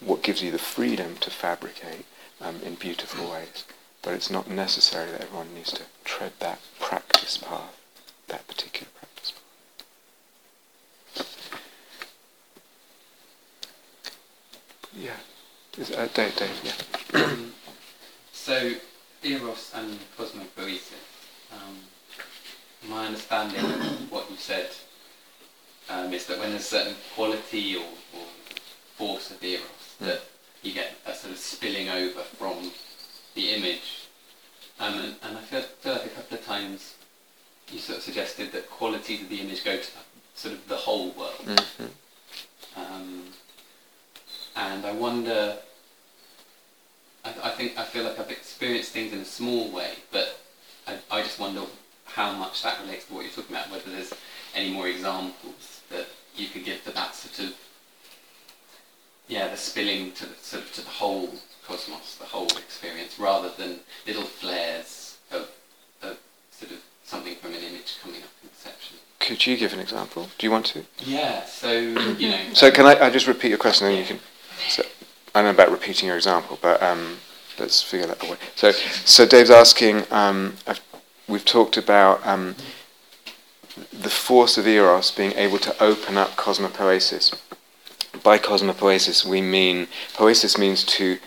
what 0.00 0.24
gives 0.24 0.42
you 0.42 0.50
the 0.50 0.58
freedom 0.58 1.16
to 1.18 1.30
fabricate 1.30 2.04
um, 2.40 2.60
in 2.64 2.74
beautiful 2.74 3.30
ways. 3.30 3.64
But 4.02 4.14
it's 4.14 4.30
not 4.30 4.50
necessary 4.50 5.12
that 5.12 5.20
everyone 5.20 5.54
needs 5.54 5.72
to 5.74 5.82
tread 6.04 6.32
that 6.40 6.58
practice 6.80 7.38
path, 7.38 7.80
that 8.26 8.48
particular 8.48 8.88
practice 8.98 9.30
path. 9.30 9.48
Yeah. 14.94 15.16
Is, 15.76 15.90
uh, 15.90 16.08
Dave, 16.14 16.34
Dave, 16.36 16.76
yeah. 17.14 17.28
so 18.32 18.72
Eros 19.22 19.72
and 19.74 19.98
cosmopoiesis. 20.16 20.92
Um, 21.52 21.76
my 22.88 23.06
understanding 23.06 23.64
of 23.64 24.12
what 24.12 24.30
you 24.30 24.36
said 24.36 24.70
um, 25.88 26.12
is 26.12 26.26
that 26.26 26.38
when 26.38 26.50
there's 26.50 26.62
a 26.62 26.64
certain 26.64 26.94
quality 27.14 27.76
or, 27.76 27.84
or 28.14 28.26
force 28.96 29.30
of 29.30 29.42
Eros, 29.42 29.62
mm. 30.00 30.06
that 30.06 30.22
you 30.62 30.72
get 30.72 30.96
a 31.06 31.14
sort 31.14 31.32
of 31.32 31.38
spilling 31.38 31.88
over 31.88 32.20
from 32.20 32.70
the 33.34 33.50
image. 33.50 34.08
Um, 34.80 34.94
and, 34.94 35.14
and, 35.22 35.38
I 35.38 35.40
feel, 35.42 35.62
feel, 35.62 35.92
like 35.92 36.06
a 36.06 36.08
couple 36.10 36.38
of 36.38 36.44
times 36.44 36.94
you 37.72 37.78
sort 37.78 37.98
of 37.98 38.04
suggested 38.04 38.52
that 38.52 38.70
qualities 38.70 39.22
of 39.22 39.28
the 39.28 39.40
image 39.40 39.64
go 39.64 39.76
to 39.76 39.86
sort 40.34 40.54
of 40.54 40.68
the 40.68 40.76
whole 40.76 41.10
world. 41.10 41.44
Mm-hmm. 41.44 42.80
Um, 42.80 43.24
and 44.58 44.84
I 44.84 44.92
wonder 44.92 45.56
I, 47.24 47.32
I 47.44 47.50
think 47.50 47.78
I 47.78 47.84
feel 47.84 48.04
like 48.04 48.18
I've 48.18 48.30
experienced 48.30 48.92
things 48.92 49.12
in 49.12 49.20
a 49.20 49.24
small 49.24 49.70
way, 49.70 49.92
but 50.12 50.40
I, 50.86 50.96
I 51.10 51.22
just 51.22 51.38
wonder 51.38 51.62
how 52.04 52.32
much 52.32 52.62
that 52.62 52.80
relates 52.82 53.06
to 53.06 53.14
what 53.14 53.22
you're 53.22 53.32
talking 53.32 53.54
about. 53.56 53.70
Whether 53.70 53.90
there's 53.90 54.12
any 54.54 54.72
more 54.72 54.88
examples 54.88 55.82
that 55.90 56.06
you 56.36 56.48
could 56.48 56.64
give 56.64 56.80
for 56.80 56.90
that 56.90 57.14
sort 57.14 57.48
of 57.48 57.54
yeah, 59.28 59.48
the 59.48 59.56
spilling 59.56 60.12
to 60.12 60.26
the, 60.26 60.34
sort 60.36 60.64
of 60.64 60.72
to 60.72 60.80
the 60.82 60.90
whole 60.90 61.30
cosmos, 61.66 62.16
the 62.16 62.24
whole 62.24 62.46
experience, 62.46 63.18
rather 63.18 63.50
than 63.58 63.80
little 64.06 64.22
flares 64.22 65.18
of, 65.30 65.50
of 66.02 66.18
sort 66.50 66.72
of 66.72 66.78
something 67.04 67.34
from 67.36 67.52
an 67.52 67.62
image 67.62 67.98
coming 68.02 68.22
up 68.22 68.30
in 68.42 68.48
perception. 68.48 68.96
Could 69.20 69.46
you 69.46 69.56
give 69.58 69.74
an 69.74 69.80
example? 69.80 70.28
Do 70.38 70.46
you 70.46 70.50
want 70.50 70.66
to? 70.66 70.84
Yeah. 71.00 71.44
So 71.44 71.72
you 71.72 72.30
know. 72.30 72.40
So 72.54 72.68
um, 72.68 72.72
can 72.72 72.86
I, 72.86 73.06
I 73.06 73.10
just 73.10 73.26
repeat 73.26 73.50
your 73.50 73.58
question, 73.58 73.86
and 73.86 73.96
yeah. 73.96 74.02
you 74.02 74.06
can. 74.06 74.20
So, 74.68 74.84
I 75.34 75.42
know 75.42 75.50
about 75.50 75.70
repeating 75.70 76.08
your 76.08 76.16
example, 76.16 76.58
but 76.60 76.82
um, 76.82 77.18
let's 77.58 77.82
figure 77.82 78.06
that 78.06 78.22
away. 78.22 78.36
So, 78.56 78.72
so 78.72 79.26
Dave's 79.26 79.50
asking. 79.50 80.04
Um, 80.10 80.56
we've 81.28 81.44
talked 81.44 81.76
about 81.76 82.26
um, 82.26 82.56
the 83.92 84.10
force 84.10 84.58
of 84.58 84.66
eros 84.66 85.10
being 85.10 85.32
able 85.32 85.58
to 85.58 85.82
open 85.82 86.16
up 86.16 86.30
cosmopoiesis. 86.30 87.38
By 88.22 88.38
cosmopoiesis, 88.38 89.24
we 89.24 89.40
mean 89.40 89.86
poiesis 90.14 90.58
means 90.58 90.82
to 90.84 91.18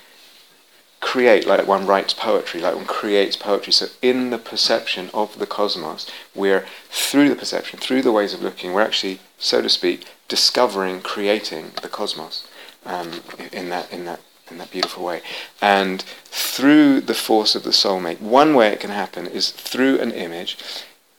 create, 0.99 1.47
like 1.47 1.65
one 1.67 1.85
writes 1.85 2.13
poetry, 2.13 2.61
like 2.61 2.75
one 2.75 2.85
creates 2.85 3.35
poetry. 3.35 3.73
So, 3.73 3.87
in 4.01 4.29
the 4.29 4.37
perception 4.37 5.09
of 5.13 5.39
the 5.39 5.45
cosmos, 5.45 6.09
we're 6.35 6.65
through 6.89 7.29
the 7.29 7.35
perception, 7.35 7.79
through 7.79 8.01
the 8.01 8.11
ways 8.11 8.33
of 8.33 8.41
looking, 8.41 8.73
we're 8.73 8.81
actually, 8.81 9.19
so 9.37 9.61
to 9.61 9.69
speak, 9.69 10.05
discovering, 10.27 11.01
creating 11.01 11.71
the 11.81 11.89
cosmos 11.89 12.47
um, 12.85 13.11
in 13.51 13.69
that 13.69 13.91
in 13.91 14.05
that 14.05 14.19
in 14.49 14.57
that 14.57 14.71
beautiful 14.71 15.03
way. 15.03 15.21
And 15.61 16.01
through 16.25 17.01
the 17.01 17.13
force 17.13 17.55
of 17.55 17.63
the 17.63 17.69
soulmate, 17.71 18.19
one 18.19 18.53
way 18.53 18.67
it 18.69 18.79
can 18.79 18.89
happen 18.89 19.27
is 19.27 19.51
through 19.51 19.99
an 19.99 20.11
image. 20.11 20.57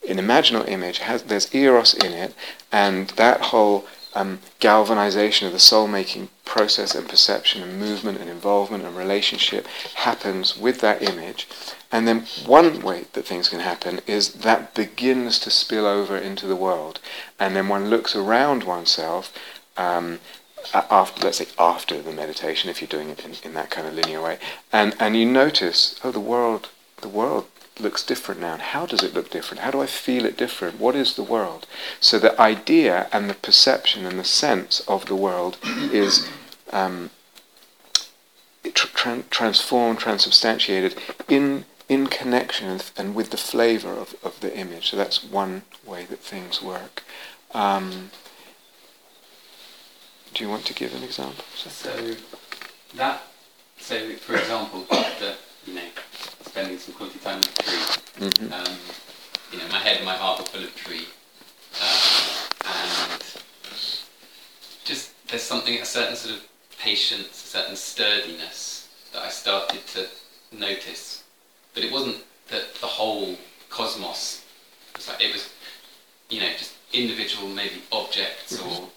An 0.07 0.17
imaginal 0.17 0.67
image 0.67 0.99
has 0.99 1.23
there's 1.23 1.53
eros 1.55 1.93
in 1.93 2.11
it, 2.11 2.33
and 2.71 3.09
that 3.09 3.41
whole 3.41 3.85
um, 4.15 4.39
galvanization 4.59 5.47
of 5.47 5.53
the 5.53 5.59
soul 5.59 5.87
making 5.87 6.29
process 6.45 6.93
and 6.93 7.07
perception 7.09 7.63
and 7.63 7.79
movement 7.79 8.19
and 8.19 8.29
involvement 8.29 8.83
and 8.83 8.95
relationship 8.95 9.65
happens 9.95 10.57
with 10.57 10.81
that 10.81 11.01
image. 11.01 11.47
And 11.91 12.07
then 12.07 12.25
one 12.45 12.81
way 12.81 13.05
that 13.13 13.25
things 13.25 13.49
can 13.49 13.59
happen 13.59 14.01
is 14.05 14.33
that 14.33 14.75
begins 14.75 15.39
to 15.39 15.49
spill 15.49 15.85
over 15.85 16.17
into 16.17 16.47
the 16.47 16.55
world. 16.55 16.99
And 17.39 17.55
then 17.55 17.69
one 17.69 17.89
looks 17.89 18.15
around 18.15 18.63
oneself 18.63 19.33
um, 19.77 20.19
after 20.73 21.25
let's 21.25 21.37
say 21.37 21.47
after 21.57 22.01
the 22.01 22.11
meditation 22.11 22.69
if 22.69 22.81
you're 22.81 22.87
doing 22.87 23.09
it 23.09 23.23
in, 23.25 23.33
in 23.43 23.53
that 23.53 23.69
kind 23.69 23.87
of 23.87 23.93
linear 23.93 24.21
way. 24.21 24.37
And 24.71 24.95
and 24.99 25.15
you 25.15 25.25
notice 25.25 25.99
oh 26.03 26.11
the 26.11 26.19
world 26.19 26.69
the 27.01 27.09
world 27.09 27.47
looks 27.79 28.03
different 28.03 28.39
now. 28.41 28.53
And 28.53 28.61
how 28.61 28.85
does 28.85 29.03
it 29.03 29.13
look 29.13 29.29
different? 29.29 29.61
How 29.61 29.71
do 29.71 29.81
i 29.81 29.85
feel 29.87 30.25
it 30.25 30.37
different? 30.37 30.79
What 30.79 30.95
is 30.95 31.15
the 31.15 31.23
world? 31.23 31.65
So 31.99 32.19
the 32.19 32.39
idea 32.39 33.07
and 33.11 33.29
the 33.29 33.33
perception 33.33 34.05
and 34.05 34.19
the 34.19 34.23
sense 34.23 34.81
of 34.81 35.05
the 35.05 35.15
world 35.15 35.57
is 35.63 36.29
um, 36.71 37.09
tra- 38.73 39.23
transformed 39.29 39.99
transubstantiated 39.99 40.95
in 41.27 41.65
in 41.89 42.07
connection 42.07 42.69
and, 42.69 42.91
and 42.97 43.15
with 43.15 43.29
the 43.31 43.37
flavor 43.37 43.91
of, 43.91 44.15
of 44.23 44.39
the 44.39 44.55
image. 44.57 44.89
So 44.89 44.97
that's 44.97 45.23
one 45.23 45.63
way 45.85 46.05
that 46.05 46.19
things 46.19 46.61
work. 46.61 47.03
Um, 47.53 48.11
do 50.33 50.43
you 50.43 50.49
want 50.49 50.65
to 50.65 50.73
give 50.73 50.93
an 50.95 51.03
example? 51.03 51.45
So 51.55 52.15
that, 52.95 53.21
so 53.77 54.09
for 54.15 54.35
example, 54.35 54.85
after 54.91 55.35
you 55.65 55.75
know 55.75 55.87
spending 56.41 56.77
some 56.77 56.93
quality 56.95 57.19
time 57.19 57.37
with 57.37 57.59
a 57.59 57.63
tree, 57.63 58.27
mm-hmm. 58.27 58.53
um, 58.53 58.77
you 59.51 59.59
know, 59.59 59.67
my 59.71 59.79
head 59.79 59.97
and 59.97 60.05
my 60.05 60.15
heart 60.15 60.39
were 60.39 60.45
full 60.45 60.63
of 60.63 60.75
tree, 60.75 61.07
um, 61.81 63.13
and 63.13 63.21
just 64.83 65.11
there's 65.27 65.43
something, 65.43 65.79
a 65.79 65.85
certain 65.85 66.15
sort 66.15 66.35
of 66.35 66.47
patience, 66.79 67.43
a 67.43 67.47
certain 67.47 67.75
sturdiness 67.75 68.89
that 69.13 69.21
I 69.21 69.29
started 69.29 69.85
to 69.87 70.07
notice, 70.51 71.23
but 71.73 71.83
it 71.83 71.91
wasn't 71.91 72.17
that 72.49 72.73
the 72.81 72.87
whole 72.87 73.35
cosmos 73.69 74.43
was 74.95 75.07
like 75.07 75.21
it 75.21 75.31
was, 75.31 75.51
you 76.29 76.39
know, 76.39 76.49
just 76.57 76.73
individual 76.91 77.47
maybe 77.47 77.81
objects 77.91 78.57
mm-hmm. 78.57 78.83
or 78.83 78.89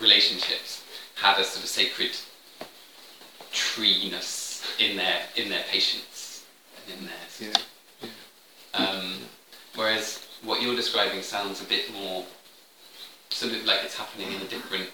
relationships 0.00 0.84
had 1.14 1.38
a 1.38 1.44
sort 1.44 1.64
of 1.64 1.68
sacred 1.68 2.12
treeness 3.52 4.62
in 4.78 4.96
their 4.96 5.20
in 5.36 5.48
their 5.48 5.62
patience 5.70 6.44
and 6.76 6.98
in 6.98 7.06
their 7.06 7.50
yeah. 7.50 8.08
yeah. 8.74 8.86
Um, 8.86 9.14
whereas 9.74 10.24
what 10.42 10.62
you're 10.62 10.76
describing 10.76 11.22
sounds 11.22 11.60
a 11.62 11.64
bit 11.64 11.92
more 11.92 12.24
sort 13.30 13.52
of 13.54 13.64
like 13.64 13.80
it's 13.84 13.96
happening 13.96 14.32
in 14.32 14.40
a 14.40 14.46
different 14.46 14.88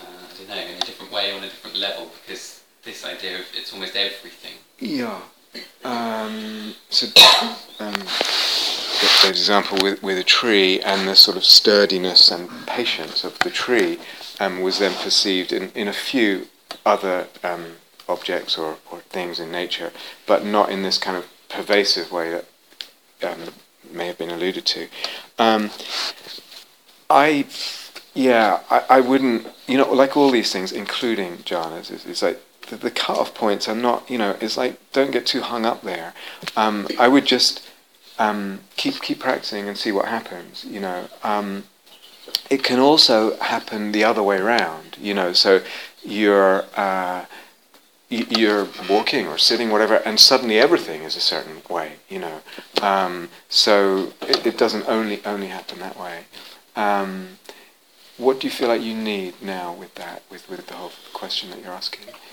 uh, 0.00 0.04
I 0.04 0.38
don't 0.38 0.48
know 0.48 0.56
in 0.56 0.76
a 0.76 0.86
different 0.86 1.12
way 1.12 1.32
on 1.32 1.38
a 1.38 1.48
different 1.48 1.76
level 1.76 2.10
because 2.22 2.62
this 2.84 3.04
idea 3.04 3.38
of 3.38 3.46
it's 3.54 3.72
almost 3.72 3.96
everything 3.96 4.54
yeah 4.78 5.20
um, 5.84 6.74
so 6.88 7.06
um, 7.80 7.94
the 9.02 9.28
example 9.28 9.78
with, 9.82 10.02
with 10.02 10.18
a 10.18 10.24
tree 10.24 10.80
and 10.80 11.08
the 11.08 11.14
sort 11.14 11.36
of 11.36 11.44
sturdiness 11.44 12.30
and 12.30 12.48
patience 12.66 13.24
of 13.24 13.38
the 13.40 13.50
tree 13.50 13.98
um, 14.40 14.60
was 14.60 14.78
then 14.78 14.92
perceived 15.02 15.52
in, 15.52 15.70
in 15.74 15.88
a 15.88 15.92
few 15.92 16.46
other 16.84 17.26
um, 17.42 17.64
objects 18.08 18.58
or, 18.58 18.78
or 18.90 19.00
things 19.00 19.38
in 19.40 19.50
nature, 19.50 19.92
but 20.26 20.44
not 20.44 20.70
in 20.70 20.82
this 20.82 20.98
kind 20.98 21.16
of 21.16 21.26
pervasive 21.48 22.10
way 22.10 22.30
that 22.30 22.44
um, 23.22 23.40
may 23.92 24.06
have 24.06 24.18
been 24.18 24.30
alluded 24.30 24.64
to. 24.66 24.88
Um, 25.38 25.70
I, 27.10 27.46
yeah, 28.14 28.60
I, 28.70 28.84
I 28.88 29.00
wouldn't, 29.00 29.46
you 29.66 29.78
know, 29.78 29.92
like 29.92 30.16
all 30.16 30.30
these 30.30 30.52
things, 30.52 30.72
including 30.72 31.38
jhanas, 31.38 31.90
it's, 31.90 32.06
it's 32.06 32.22
like 32.22 32.40
the, 32.68 32.76
the 32.76 32.90
cut-off 32.90 33.34
points 33.34 33.68
are 33.68 33.74
not, 33.74 34.08
you 34.10 34.18
know, 34.18 34.36
it's 34.40 34.56
like 34.56 34.78
don't 34.92 35.10
get 35.10 35.26
too 35.26 35.42
hung 35.42 35.66
up 35.66 35.82
there. 35.82 36.14
Um, 36.56 36.88
I 36.98 37.08
would 37.08 37.26
just 37.26 37.68
um, 38.22 38.60
keep 38.76 39.00
keep 39.02 39.18
practicing 39.18 39.68
and 39.68 39.76
see 39.76 39.92
what 39.92 40.06
happens. 40.06 40.64
You 40.64 40.80
know, 40.80 41.08
um, 41.22 41.64
it 42.50 42.62
can 42.62 42.78
also 42.78 43.36
happen 43.38 43.92
the 43.92 44.04
other 44.04 44.22
way 44.22 44.38
around. 44.38 44.96
You 45.00 45.14
know, 45.14 45.32
so 45.32 45.62
you're 46.04 46.64
uh, 46.76 47.24
you're 48.08 48.68
walking 48.88 49.26
or 49.26 49.38
sitting, 49.38 49.70
whatever, 49.70 49.96
and 49.96 50.20
suddenly 50.20 50.58
everything 50.58 51.02
is 51.02 51.16
a 51.16 51.20
certain 51.20 51.62
way. 51.68 51.92
You 52.08 52.20
know, 52.20 52.40
um, 52.80 53.28
so 53.48 54.12
it, 54.22 54.46
it, 54.46 54.58
doesn't 54.58 54.86
only 54.88 55.24
only 55.24 55.48
happen 55.48 55.78
that 55.80 55.98
way. 55.98 56.24
Um, 56.76 57.38
what 58.18 58.40
do 58.40 58.46
you 58.46 58.52
feel 58.52 58.68
like 58.68 58.82
you 58.82 58.94
need 58.94 59.34
now 59.42 59.72
with 59.72 59.94
that, 59.96 60.22
with 60.30 60.48
with 60.48 60.66
the 60.66 60.74
whole 60.74 60.92
question 61.12 61.50
that 61.50 61.60
you're 61.62 61.72
asking? 61.72 62.04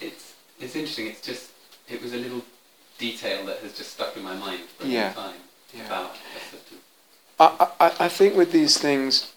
it's 0.00 0.34
it's 0.60 0.76
interesting. 0.76 1.08
It's 1.08 1.20
just 1.20 1.50
it 1.88 2.00
was 2.02 2.12
a 2.12 2.16
little 2.16 2.42
detail 2.98 3.46
that 3.46 3.58
has 3.58 3.76
just 3.76 3.92
stuck 3.94 4.16
in 4.16 4.22
my 4.22 4.34
mind 4.36 4.60
for 4.76 4.84
a 4.84 4.88
yeah. 4.88 5.12
long 5.16 5.32
time 5.32 5.40
yeah. 5.74 5.86
about 5.86 6.16
I, 7.40 7.68
I, 7.78 7.92
I 8.00 8.08
think 8.08 8.36
with 8.36 8.52
these 8.52 8.78
things, 8.78 9.32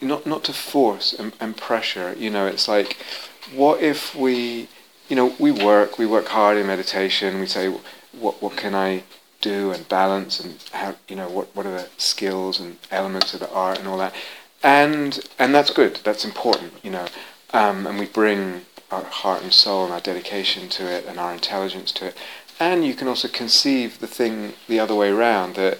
not 0.00 0.26
not 0.26 0.44
to 0.44 0.52
force 0.52 1.12
and, 1.12 1.32
and 1.40 1.56
pressure. 1.56 2.14
You 2.16 2.30
know, 2.30 2.46
it's 2.46 2.68
like, 2.68 2.96
what 3.54 3.82
if 3.82 4.14
we, 4.14 4.68
you 5.08 5.16
know, 5.16 5.34
we 5.38 5.50
work, 5.50 5.98
we 5.98 6.06
work 6.06 6.28
hard 6.28 6.56
in 6.56 6.66
meditation. 6.66 7.40
We 7.40 7.46
say, 7.46 7.74
what 8.12 8.40
what 8.42 8.56
can 8.56 8.74
I 8.74 9.02
do 9.40 9.72
and 9.72 9.88
balance 9.88 10.38
and 10.38 10.62
how 10.72 10.94
you 11.08 11.16
know 11.16 11.28
what 11.28 11.54
what 11.56 11.66
are 11.66 11.72
the 11.72 11.88
skills 11.96 12.60
and 12.60 12.76
elements 12.90 13.34
of 13.34 13.40
the 13.40 13.50
art 13.50 13.78
and 13.78 13.88
all 13.88 13.98
that, 13.98 14.14
and 14.62 15.28
and 15.38 15.54
that's 15.54 15.70
good. 15.70 16.00
That's 16.04 16.24
important. 16.24 16.72
You 16.82 16.92
know, 16.92 17.06
um, 17.52 17.86
and 17.86 17.98
we 17.98 18.06
bring 18.06 18.62
our 18.90 19.04
heart 19.04 19.42
and 19.42 19.52
soul 19.52 19.84
and 19.84 19.92
our 19.92 20.00
dedication 20.00 20.68
to 20.68 20.84
it 20.84 21.06
and 21.06 21.18
our 21.18 21.32
intelligence 21.32 21.92
to 21.92 22.06
it. 22.06 22.16
And 22.60 22.84
you 22.84 22.92
can 22.92 23.08
also 23.08 23.26
conceive 23.26 24.00
the 24.00 24.06
thing 24.06 24.52
the 24.68 24.78
other 24.78 24.94
way 24.94 25.08
around 25.08 25.54
that 25.56 25.78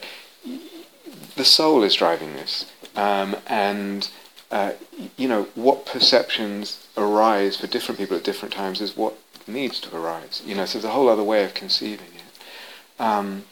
the 1.37 1.44
soul 1.44 1.82
is 1.82 1.94
driving 1.94 2.32
this. 2.32 2.72
Um, 2.96 3.37
and, 3.46 4.08
uh, 4.50 4.72
you 5.18 5.28
know, 5.28 5.44
what 5.54 5.84
perceptions 5.84 6.88
arise 6.96 7.58
for 7.58 7.66
different 7.66 7.99
people 7.99 8.16
at 8.16 8.25
different 8.25 8.54
times 8.54 8.80
is 8.80 8.96
what 8.96 9.14
needs 9.46 9.78
to 9.80 9.94
arise. 9.94 10.42
You 10.46 10.54
know, 10.54 10.64
so 10.64 10.78
there's 10.78 10.87
a 10.87 10.94
whole 10.94 11.10
other 11.10 11.22
way 11.22 11.44
of 11.44 11.52
conceiving 11.52 12.08
it. 12.16 13.02
Um, 13.02 13.44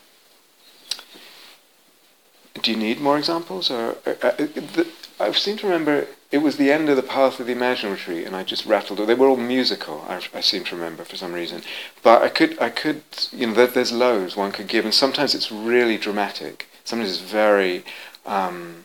do 2.63 2.71
you 2.71 2.77
need 2.79 2.99
more 2.99 3.19
examples? 3.19 3.71
Or 3.71 3.97
uh, 4.07 4.15
uh, 4.23 4.37
the, 4.37 4.87
I 5.21 5.31
seem 5.33 5.59
to 5.59 5.67
remember 5.67 6.07
it 6.31 6.39
was 6.39 6.57
the 6.57 6.71
end 6.71 6.89
of 6.89 6.97
the 6.97 7.03
Path 7.03 7.41
of 7.41 7.47
the 7.47 7.55
Imaginatory, 7.55 8.27
and 8.27 8.37
I 8.37 8.45
just 8.45 8.67
rattled. 8.67 8.99
They 8.99 9.15
were 9.15 9.29
all 9.29 9.37
musical. 9.37 10.05
I, 10.09 10.21
I 10.35 10.41
seem 10.41 10.65
to 10.65 10.77
remember 10.77 11.05
for 11.05 11.17
some 11.17 11.33
reason, 11.33 11.63
but 12.03 12.23
I 12.23 12.29
could, 12.29 12.61
I 12.61 12.69
could, 12.69 13.03
you 13.33 13.47
know, 13.47 13.55
there, 13.55 13.67
there's 13.67 13.93
loads 13.93 14.37
one 14.37 14.53
could 14.53 14.69
give, 14.69 14.85
and 14.85 14.93
sometimes 14.93 15.35
it's 15.35 15.51
really 15.51 15.97
dramatic. 15.97 16.69
Sometimes 16.85 17.13
it's 17.13 17.31
very, 17.31 17.83
um, 18.27 18.85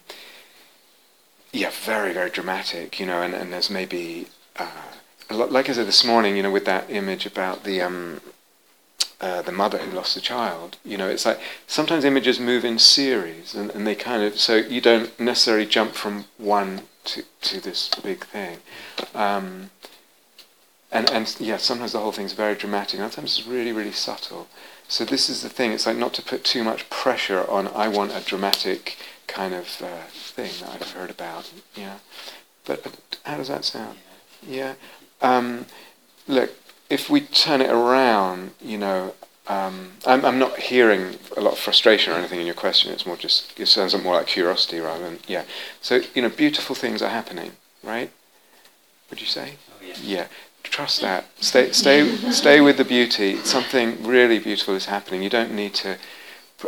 yeah, 1.52 1.72
very, 1.84 2.14
very 2.14 2.30
dramatic. 2.30 3.00
You 3.00 3.08
know, 3.08 3.22
and, 3.22 3.34
and 3.34 3.52
there's 3.52 3.70
maybe, 3.70 4.28
uh, 4.56 4.70
like 5.30 5.70
I 5.70 5.74
said 5.74 5.88
this 5.88 6.06
morning, 6.06 6.38
you 6.38 6.44
know, 6.44 6.52
with 6.52 6.66
that 6.66 6.90
image 6.90 7.26
about 7.26 7.66
the 7.66 7.82
um, 7.82 8.22
uh, 9.20 9.42
the 9.42 9.52
mother 9.52 9.80
who 9.80 9.92
lost 9.92 10.16
the 10.16 10.22
child. 10.22 10.78
You 10.86 10.98
know, 10.98 11.10
it's 11.10 11.26
like 11.26 11.42
sometimes 11.68 12.06
images 12.06 12.40
move 12.40 12.64
in 12.64 12.80
series, 12.80 13.54
and, 13.54 13.70
and 13.72 13.86
they 13.86 13.96
kind 13.96 14.24
of 14.24 14.40
so 14.40 14.56
you 14.56 14.80
don't 14.80 15.18
necessarily 15.20 15.66
jump 15.66 15.94
from 15.94 16.26
one 16.38 16.84
to 17.06 17.24
to 17.42 17.60
this 17.60 17.90
big 18.04 18.26
thing. 18.26 18.60
Um, 19.14 19.72
and 20.92 21.10
and 21.10 21.36
yeah, 21.40 21.58
sometimes 21.58 21.94
the 21.94 22.00
whole 22.00 22.12
thing's 22.12 22.34
very 22.34 22.56
dramatic. 22.56 23.00
And 23.00 23.12
sometimes 23.12 23.40
it's 23.40 23.48
really 23.48 23.72
really 23.72 23.92
subtle. 23.92 24.48
So 24.88 25.06
this 25.06 25.30
is 25.30 25.42
the 25.42 25.50
thing. 25.50 25.72
It's 25.72 25.86
like 25.86 25.98
not 25.98 26.14
to 26.16 26.22
put 26.22 26.44
too 26.44 26.64
much 26.64 26.90
pressure 26.90 27.50
on. 27.50 27.68
I 27.68 27.88
want 27.88 28.12
a 28.12 28.24
dramatic 28.24 28.98
kind 29.28 29.54
of 29.54 29.82
uh, 29.82 30.04
thing 30.12 30.52
that 30.62 30.82
I've 30.82 30.92
heard 30.92 31.10
about. 31.10 31.52
Yeah, 31.76 32.00
but 32.66 32.86
uh, 32.86 32.90
how 33.24 33.38
does 33.38 33.48
that 33.48 33.66
sound? 33.66 33.98
Yeah. 34.46 34.74
Um, 35.22 35.66
look, 36.28 36.52
if 36.90 37.10
we 37.10 37.22
turn 37.22 37.62
it 37.62 37.70
around, 37.70 38.52
you 38.62 38.78
know, 38.78 39.16
um, 39.48 39.92
I'm, 40.06 40.24
I'm 40.24 40.40
not 40.40 40.58
hearing 40.58 41.16
a 41.36 41.42
lot 41.42 41.54
of 41.54 41.60
frustration 41.60 42.14
or 42.14 42.16
anything 42.16 42.40
in 42.40 42.46
your 42.46 42.56
question. 42.56 42.92
It's 42.92 43.06
more 43.06 43.18
just 43.18 43.60
it 43.60 43.68
sounds 43.68 43.96
more 44.02 44.16
like 44.16 44.28
curiosity 44.28 44.80
rather 44.80 45.04
than 45.04 45.20
yeah. 45.28 45.44
So 45.82 46.02
you 46.14 46.22
know, 46.22 46.30
beautiful 46.30 46.76
things 46.76 47.02
are 47.02 47.10
happening, 47.10 47.52
right? 47.84 48.12
Would 49.10 49.20
you 49.20 49.28
say? 49.28 49.56
Oh, 49.70 49.86
yeah. 49.86 49.96
yeah. 50.02 50.28
Trust 50.64 51.02
that. 51.02 51.26
Stay, 51.40 51.72
stay, 51.72 52.16
stay 52.32 52.62
with 52.62 52.78
the 52.78 52.86
beauty. 52.86 53.36
Something 53.44 54.04
really 54.04 54.40
beautiful 54.40 54.76
is 54.76 54.86
happening. 54.86 55.22
You 55.22 55.30
don't 55.30 55.54
need 55.54 55.74
to. 55.76 55.98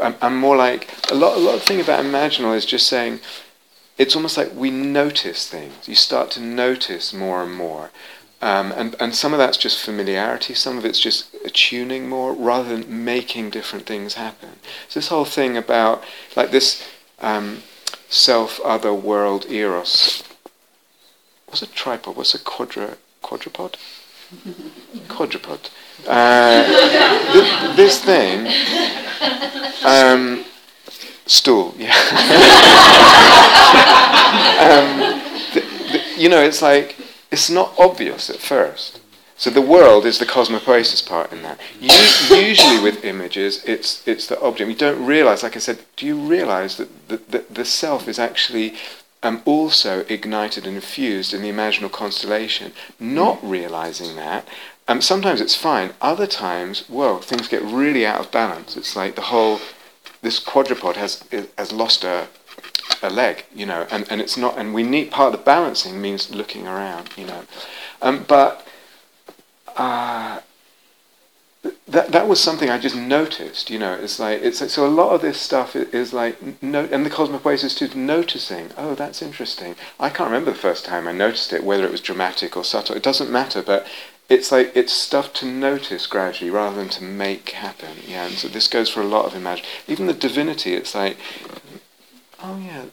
I'm, 0.04 0.16
I'm 0.22 0.38
more 0.38 0.58
like 0.58 0.90
a 1.10 1.16
lot. 1.16 1.38
A 1.38 1.40
lot 1.40 1.56
of 1.56 1.64
thing 1.64 1.80
about 1.80 2.04
imaginal 2.04 2.56
is 2.56 2.66
just 2.66 2.88
saying. 2.88 3.20
It's 3.98 4.16
almost 4.16 4.36
like 4.36 4.54
we 4.54 4.70
notice 4.70 5.48
things. 5.48 5.88
You 5.88 5.96
start 5.96 6.30
to 6.32 6.42
notice 6.42 7.14
more 7.14 7.42
and 7.42 7.54
more. 7.54 7.92
Um, 8.46 8.72
and, 8.74 8.96
and 9.00 9.16
some 9.16 9.34
of 9.34 9.40
that's 9.40 9.58
just 9.58 9.84
familiarity, 9.84 10.54
some 10.54 10.78
of 10.78 10.86
it's 10.86 11.00
just 11.00 11.34
attuning 11.44 12.08
more 12.08 12.32
rather 12.32 12.78
than 12.78 13.04
making 13.04 13.50
different 13.50 13.88
things 13.88 14.14
happen. 14.14 14.50
So, 14.88 15.00
this 15.00 15.08
whole 15.08 15.26
thing 15.26 15.58
about 15.58 16.04
like 16.36 16.52
this 16.52 16.88
um, 17.22 17.64
self 18.08 18.60
other 18.64 18.94
world 18.94 19.50
eros. 19.50 20.22
What's 21.48 21.64
a 21.64 21.66
tripod? 21.66 22.18
What's 22.18 22.36
a 22.36 22.40
quadra, 22.40 22.98
quadrupod? 23.24 23.78
Quadrupod. 25.08 25.72
Uh, 26.08 26.66
th- 27.34 27.76
this 27.76 28.04
thing, 28.04 28.46
um, 29.84 30.46
stool, 31.26 31.74
yeah. 31.80 31.96
um, 34.70 35.20
th- 35.52 35.92
th- 35.92 36.18
you 36.20 36.30
know, 36.30 36.44
it's 36.44 36.62
like 36.62 36.96
it's 37.36 37.50
not 37.50 37.74
obvious 37.78 38.30
at 38.30 38.38
first. 38.38 39.02
So 39.36 39.50
the 39.50 39.70
world 39.76 40.06
is 40.06 40.20
the 40.20 40.26
cosmopoiesis 40.26 41.06
part 41.06 41.34
in 41.34 41.42
that. 41.44 41.60
Usually 41.82 42.80
with 42.82 43.04
images, 43.04 43.62
it's 43.66 43.90
it's 44.08 44.28
the 44.28 44.40
object. 44.40 44.70
You 44.70 44.76
don't 44.88 45.06
realize, 45.06 45.44
like 45.44 45.58
I 45.58 45.60
said, 45.60 45.80
do 45.98 46.06
you 46.06 46.16
realize 46.16 46.78
that 46.78 46.90
the, 47.10 47.18
the, 47.34 47.42
the 47.60 47.66
self 47.66 48.08
is 48.08 48.20
actually 48.20 48.76
um, 49.22 49.42
also 49.44 50.06
ignited 50.08 50.66
and 50.66 50.78
infused 50.78 51.34
in 51.34 51.42
the 51.42 51.52
imaginal 51.52 51.92
constellation? 51.92 52.72
Not 53.00 53.38
realizing 53.44 54.16
that, 54.16 54.48
um, 54.88 55.02
sometimes 55.02 55.42
it's 55.42 55.58
fine. 55.70 55.90
Other 56.00 56.28
times, 56.28 56.88
whoa, 56.88 57.18
things 57.20 57.50
get 57.50 57.64
really 57.82 58.06
out 58.06 58.22
of 58.22 58.32
balance. 58.32 58.78
It's 58.78 58.96
like 58.96 59.16
the 59.16 59.30
whole, 59.34 59.60
this 60.22 60.40
quadrupod 60.40 60.96
has 60.96 61.14
has 61.58 61.72
lost 61.74 62.06
a 62.06 62.30
a 63.02 63.10
leg, 63.10 63.46
you 63.54 63.66
know, 63.66 63.88
and, 63.92 64.06
and 64.10 64.22
it's 64.22 64.38
not, 64.38 64.58
and 64.58 64.74
we 64.74 64.84
need, 64.84 65.12
part 65.12 65.34
of 65.34 65.40
the 65.40 65.46
balancing 65.46 66.02
means 66.02 66.34
looking 66.34 66.68
around, 66.68 67.10
you 67.18 67.26
know. 67.26 67.44
Um, 68.02 68.26
but 68.28 68.66
uh, 69.76 70.40
that, 71.88 72.12
that 72.12 72.28
was 72.28 72.40
something 72.40 72.70
I 72.70 72.78
just 72.78 72.96
noticed, 72.96 73.70
you 73.70 73.80
know, 73.80 73.94
it's 73.94 74.20
like, 74.20 74.42
it's 74.42 74.62
like, 74.62 74.70
so 74.70 74.86
a 74.86 74.88
lot 74.88 75.14
of 75.14 75.22
this 75.22 75.40
stuff 75.40 75.76
is 75.76 76.14
like, 76.14 76.62
no, 76.62 76.86
and 76.92 77.06
the 77.06 77.10
cosmopoiesis 77.10 77.78
too, 77.78 77.98
noticing, 77.98 78.70
oh, 78.78 78.96
that's 78.96 79.22
interesting. 79.22 79.76
I 80.00 80.10
can't 80.10 80.30
remember 80.30 80.52
the 80.52 80.58
first 80.58 80.86
time 80.86 81.08
I 81.08 81.12
noticed 81.12 81.54
it, 81.54 81.64
whether 81.64 81.86
it 81.86 81.92
was 81.92 82.02
dramatic 82.02 82.56
or 82.56 82.64
subtle, 82.64 82.96
it 82.96 83.04
doesn't 83.04 83.32
matter, 83.32 83.62
but 83.62 83.88
it's 84.28 84.52
like 84.52 84.72
it's 84.76 84.92
stuff 84.92 85.34
to 85.34 85.46
notice 85.46 86.08
gradually 86.08 86.50
rather 86.50 86.76
than 86.76 86.90
to 86.90 87.04
make 87.04 87.52
happen. 87.52 87.98
Yeah, 88.08 88.26
and 88.26 88.34
so 88.34 88.48
this 88.48 88.68
goes 88.68 88.90
for 88.90 89.02
a 89.02 89.06
lot 89.06 89.26
of 89.26 89.36
imagination. 89.36 89.70
Even 89.88 90.08
the 90.08 90.14
divinity, 90.14 90.74
it's 90.74 90.96
like 90.96 91.18
oh 92.46 92.60
yeah, 92.60 92.86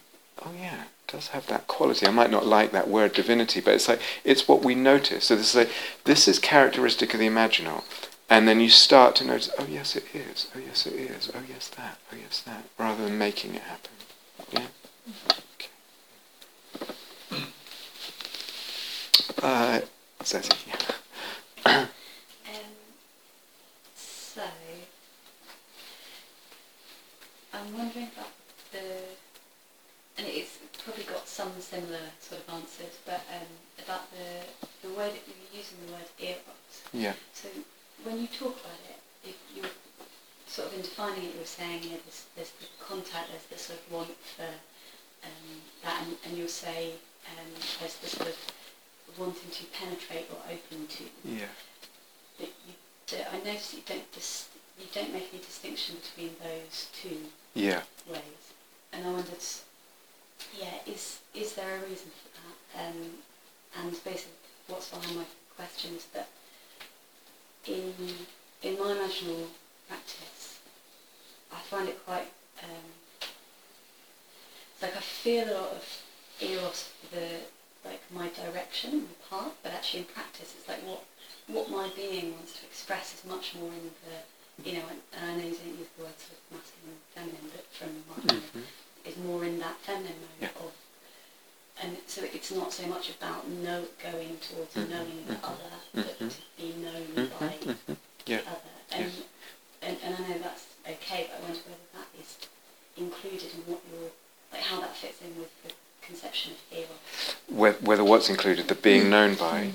oh 0.45 0.51
yeah, 0.59 0.83
it 0.83 1.13
does 1.13 1.29
have 1.29 1.47
that 1.49 1.67
quality. 1.67 2.07
I 2.07 2.11
might 2.11 2.31
not 2.31 2.47
like 2.47 2.73
that 2.73 2.89
word 2.89 3.13
divinity, 3.13 3.61
but 3.61 3.75
it's 3.75 3.89
like 3.89 4.01
it's 4.25 4.49
what 4.49 4.65
we 4.65 4.75
notice. 4.75 5.27
So 5.27 5.37
this 5.37 5.51
is 5.51 5.57
like, 5.57 5.71
this 6.05 6.27
is 6.27 6.39
characteristic 6.39 7.13
of 7.15 7.21
the 7.21 7.29
imaginal. 7.29 7.85
And 8.31 8.49
then 8.49 8.61
you 8.61 8.71
start 8.71 9.15
to 9.17 9.25
notice, 9.25 9.51
oh 9.59 9.67
yes 9.69 9.95
it 9.95 10.07
is, 10.15 10.49
oh 10.57 10.59
yes 10.59 10.87
it 10.87 10.95
is, 10.95 11.31
oh 11.35 11.43
yes 11.47 11.69
that, 11.77 11.99
oh 12.13 12.17
yes 12.17 12.41
that, 12.41 12.65
rather 12.79 13.05
than 13.05 13.19
making 13.19 13.55
it 13.55 13.63
happen. 13.63 13.91
Yeah? 14.53 14.67
Okay. 15.31 15.69
Uh, 19.43 19.81
yeah. 21.67 21.87
Um, 21.87 21.89
so, 23.95 24.43
I'm 27.53 27.77
wondering 27.77 28.09
about 28.17 28.31
the 28.73 28.79
and 30.19 30.27
it's 30.27 30.59
probably 30.85 31.05
got 31.05 31.27
some 31.43 31.61
similar 31.61 32.07
sort 32.21 32.41
of 32.47 32.55
answers, 32.55 32.95
but 33.05 33.21
um, 33.35 33.51
about 33.85 34.07
the 34.15 34.47
the 34.87 34.95
way 34.95 35.11
that 35.11 35.23
you're 35.27 35.59
using 35.59 35.79
the 35.87 35.93
word 35.93 36.09
eros. 36.21 36.75
Yeah. 36.93 37.15
So 37.35 37.49
when 38.05 38.21
you 38.21 38.29
talk 38.29 38.55
about 38.63 38.79
it, 38.91 38.99
if 39.31 39.37
you're 39.55 39.75
sort 40.47 40.69
of 40.69 40.75
in 40.75 40.83
defining 40.83 41.25
it, 41.25 41.35
you're 41.35 41.45
saying 41.45 41.83
you 41.83 41.91
know, 41.91 42.03
there's, 42.07 42.27
there's 42.37 42.51
the 42.63 42.67
contact, 42.79 43.31
there's 43.31 43.47
the 43.51 43.59
sort 43.59 43.79
of 43.81 43.93
want 43.93 44.15
for 44.37 44.47
um, 45.27 45.49
that, 45.83 46.03
and, 46.07 46.17
and 46.27 46.39
you'll 46.39 46.49
say 46.49 46.93
um, 47.31 47.51
there's 47.81 47.97
the 47.99 48.09
sort 48.09 48.29
of 48.31 48.39
wanting 49.19 49.51
to 49.51 49.65
penetrate 49.75 50.27
or 50.31 50.39
open 50.47 50.87
to. 50.87 51.05
Yeah. 51.25 51.51
But 52.39 52.51
you, 52.67 52.75
I 53.33 53.37
notice 53.45 53.75
you 53.75 53.83
don't 53.87 54.11
dis, 54.13 54.49
you 54.79 54.87
don't 54.95 55.13
make 55.13 55.29
any 55.33 55.43
distinction 55.43 55.97
between 56.03 56.35
those 56.43 56.87
two 56.95 57.19
Yeah. 57.55 57.83
ways, 58.09 58.43
and 58.93 59.07
I 59.07 59.11
wondered 59.11 59.43
yeah, 60.59 60.75
is 60.87 61.21
is 61.35 61.55
there 61.55 61.77
a 61.77 61.81
reason 61.89 62.11
for 62.11 62.29
that? 62.39 62.87
Um, 62.87 62.97
and 63.79 63.93
basically, 64.05 64.33
what's 64.69 64.89
behind 64.91 65.17
my 65.17 65.25
question 65.57 65.95
is 65.95 66.07
that 66.15 66.29
in 67.67 67.95
in 68.63 68.79
my 68.79 68.93
imaginal 68.93 69.47
practice, 69.89 70.59
I 71.53 71.61
find 71.61 71.89
it 71.89 72.05
quite 72.05 72.29
um, 72.63 72.89
it's 74.73 74.83
like 74.83 74.97
I 74.97 75.01
feel 75.01 75.45
a 75.49 75.55
lot 75.55 75.71
of 75.73 76.03
eros 76.41 76.89
for 77.01 77.17
the 77.17 77.29
like 77.85 78.01
my 78.13 78.29
direction, 78.29 79.09
my 79.09 79.39
path, 79.39 79.53
but 79.63 79.73
actually 79.73 80.01
in 80.01 80.07
practice, 80.07 80.55
it's 80.59 80.69
like 80.69 80.83
what 80.87 81.05
what 81.47 81.71
my 81.71 81.89
being 81.97 82.33
wants 82.35 82.59
to 82.61 82.67
express 82.67 83.15
is 83.15 83.25
much 83.31 83.55
more 83.55 83.71
in 83.73 83.91
the 84.05 84.17
you 84.69 84.75
know, 84.77 84.85
and, 84.91 85.01
and 85.17 85.31
I 85.31 85.35
know 85.37 85.49
you 85.49 85.57
don't 85.57 85.79
use 85.79 85.89
the 85.97 86.05
word 86.05 86.19
sort 86.21 86.37
of 86.39 86.45
masculine 86.53 86.93
and 86.93 87.09
feminine, 87.15 87.51
but 87.57 87.67
from 87.73 87.91
my 88.11 88.33
Mm-hmm. 88.43 88.61
is 89.05 89.17
more 89.19 89.45
in 89.45 89.59
that 89.59 89.77
feminine 89.81 90.15
mode 90.21 90.43
Yeah. 90.43 90.63
of, 90.65 90.73
and 91.83 91.97
so 92.07 92.23
it's 92.23 92.53
not 92.53 92.73
so 92.73 92.87
much 92.87 93.11
about 93.11 93.49
know, 93.49 93.85
going 94.03 94.39
towards 94.39 94.75
Mhm, 94.75 94.89
knowing 94.91 95.25
the 95.27 95.35
mhm, 95.35 95.45
other, 95.45 95.73
but 95.95 96.19
mhm. 96.21 96.31
to 96.31 96.37
be 96.57 96.73
known 96.75 97.07
Mhm, 97.17 97.31
by 97.41 97.57
mhm. 97.59 97.97
Yeah. 98.27 98.41
the 98.43 98.51
other. 98.51 98.61
And, 98.93 99.13
and, 99.83 99.99
and 100.05 100.15
I 100.15 100.29
know 100.29 100.39
that's 100.39 100.65
okay, 100.87 101.29
but 101.31 101.39
I 101.39 101.41
wonder 101.43 101.59
whether 101.67 101.89
that 101.95 102.09
is 102.21 102.37
included 102.97 103.51
in 103.55 103.61
what 103.73 103.81
you're, 103.91 104.11
like 104.53 104.63
how 104.63 104.81
that 104.81 104.95
fits 104.97 105.21
in 105.23 105.37
with 105.41 105.51
the 105.65 105.73
conception 106.07 106.53
of 106.53 106.79
eros. 106.79 107.37
Included, 108.29 108.69
the 108.69 108.75
being 108.75 109.11
known 109.11 109.35
by. 109.35 109.71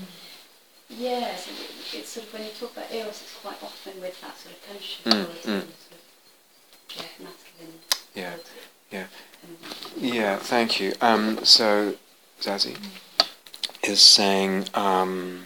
Yes, 0.88 1.48
it's 1.92 2.10
sort 2.10 2.26
of 2.26 2.32
when 2.32 2.44
you 2.44 2.50
talk 2.58 2.72
about 2.72 2.92
eros, 2.92 3.20
it's 3.22 3.34
quite 3.42 3.62
often 3.62 4.00
with 4.00 4.20
that 4.20 4.36
sort 4.38 4.54
of 4.54 4.66
penetrative 4.66 5.12
Mm, 5.12 5.60
mm. 5.60 5.60
sort 5.60 5.64
of 5.64 5.98
yeah, 8.14 8.24
Yeah, 8.24 8.34
yeah. 8.90 9.06
Yeah, 9.96 10.36
thank 10.36 10.80
you. 10.80 10.94
Um, 11.00 11.44
so, 11.44 11.96
Zazie 12.40 12.76
is 13.82 14.00
saying 14.00 14.66
um, 14.74 15.44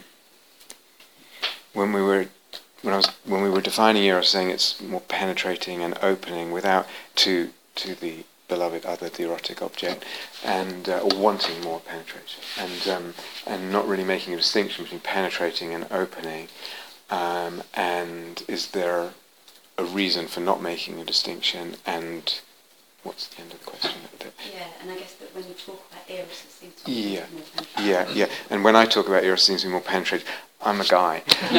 when 1.72 1.92
we 1.92 2.02
were 2.02 2.26
when 2.82 2.94
I 2.94 2.96
was 2.96 3.06
when 3.24 3.42
we 3.42 3.50
were 3.50 3.60
defining 3.60 4.04
eros, 4.04 4.28
saying 4.28 4.50
it's 4.50 4.80
more 4.80 5.00
penetrating 5.00 5.82
and 5.82 5.96
opening 6.02 6.50
without 6.50 6.86
to 7.16 7.50
to 7.76 7.94
the 7.94 8.24
beloved 8.52 8.84
other, 8.84 9.08
the 9.08 9.22
erotic 9.24 9.62
object, 9.62 10.04
and 10.44 10.88
uh, 10.88 11.00
wanting 11.16 11.60
more 11.62 11.80
penetration, 11.80 12.42
and 12.58 12.88
um, 12.88 13.14
and 13.46 13.72
not 13.72 13.88
really 13.88 14.04
making 14.04 14.34
a 14.34 14.36
distinction 14.36 14.84
between 14.84 15.00
penetrating 15.00 15.72
and 15.72 15.86
opening. 15.90 16.48
Um, 17.08 17.62
and 17.74 18.42
is 18.48 18.72
there 18.72 19.12
a 19.78 19.84
reason 19.84 20.26
for 20.26 20.40
not 20.40 20.60
making 20.62 21.00
a 21.00 21.04
distinction? 21.04 21.76
And 21.86 22.40
what's 23.02 23.28
the 23.28 23.40
end 23.42 23.52
of 23.52 23.60
the 23.60 23.64
question? 23.64 23.92
yeah, 24.54 24.66
and 24.82 24.90
I 24.90 24.96
guess 24.96 25.14
that 25.14 25.34
when 25.34 25.44
you 25.44 25.54
talk 25.54 25.82
about 25.90 26.10
eros, 26.10 26.44
it 26.44 26.50
seems 26.50 26.74
to 26.76 26.84
be 26.84 26.92
Yeah. 26.92 27.24
Yeah, 27.80 28.06
yeah. 28.12 28.26
And 28.50 28.62
when 28.64 28.76
I 28.76 28.84
talk 28.84 29.08
about 29.08 29.24
eros, 29.24 29.40
it 29.40 29.44
seems 29.44 29.62
to 29.62 29.68
be 29.68 29.72
more 29.72 29.80
penetrating. 29.80 30.26
I'm 30.64 30.80
a 30.80 30.84
guy. 30.84 31.16
Um, 31.16 31.22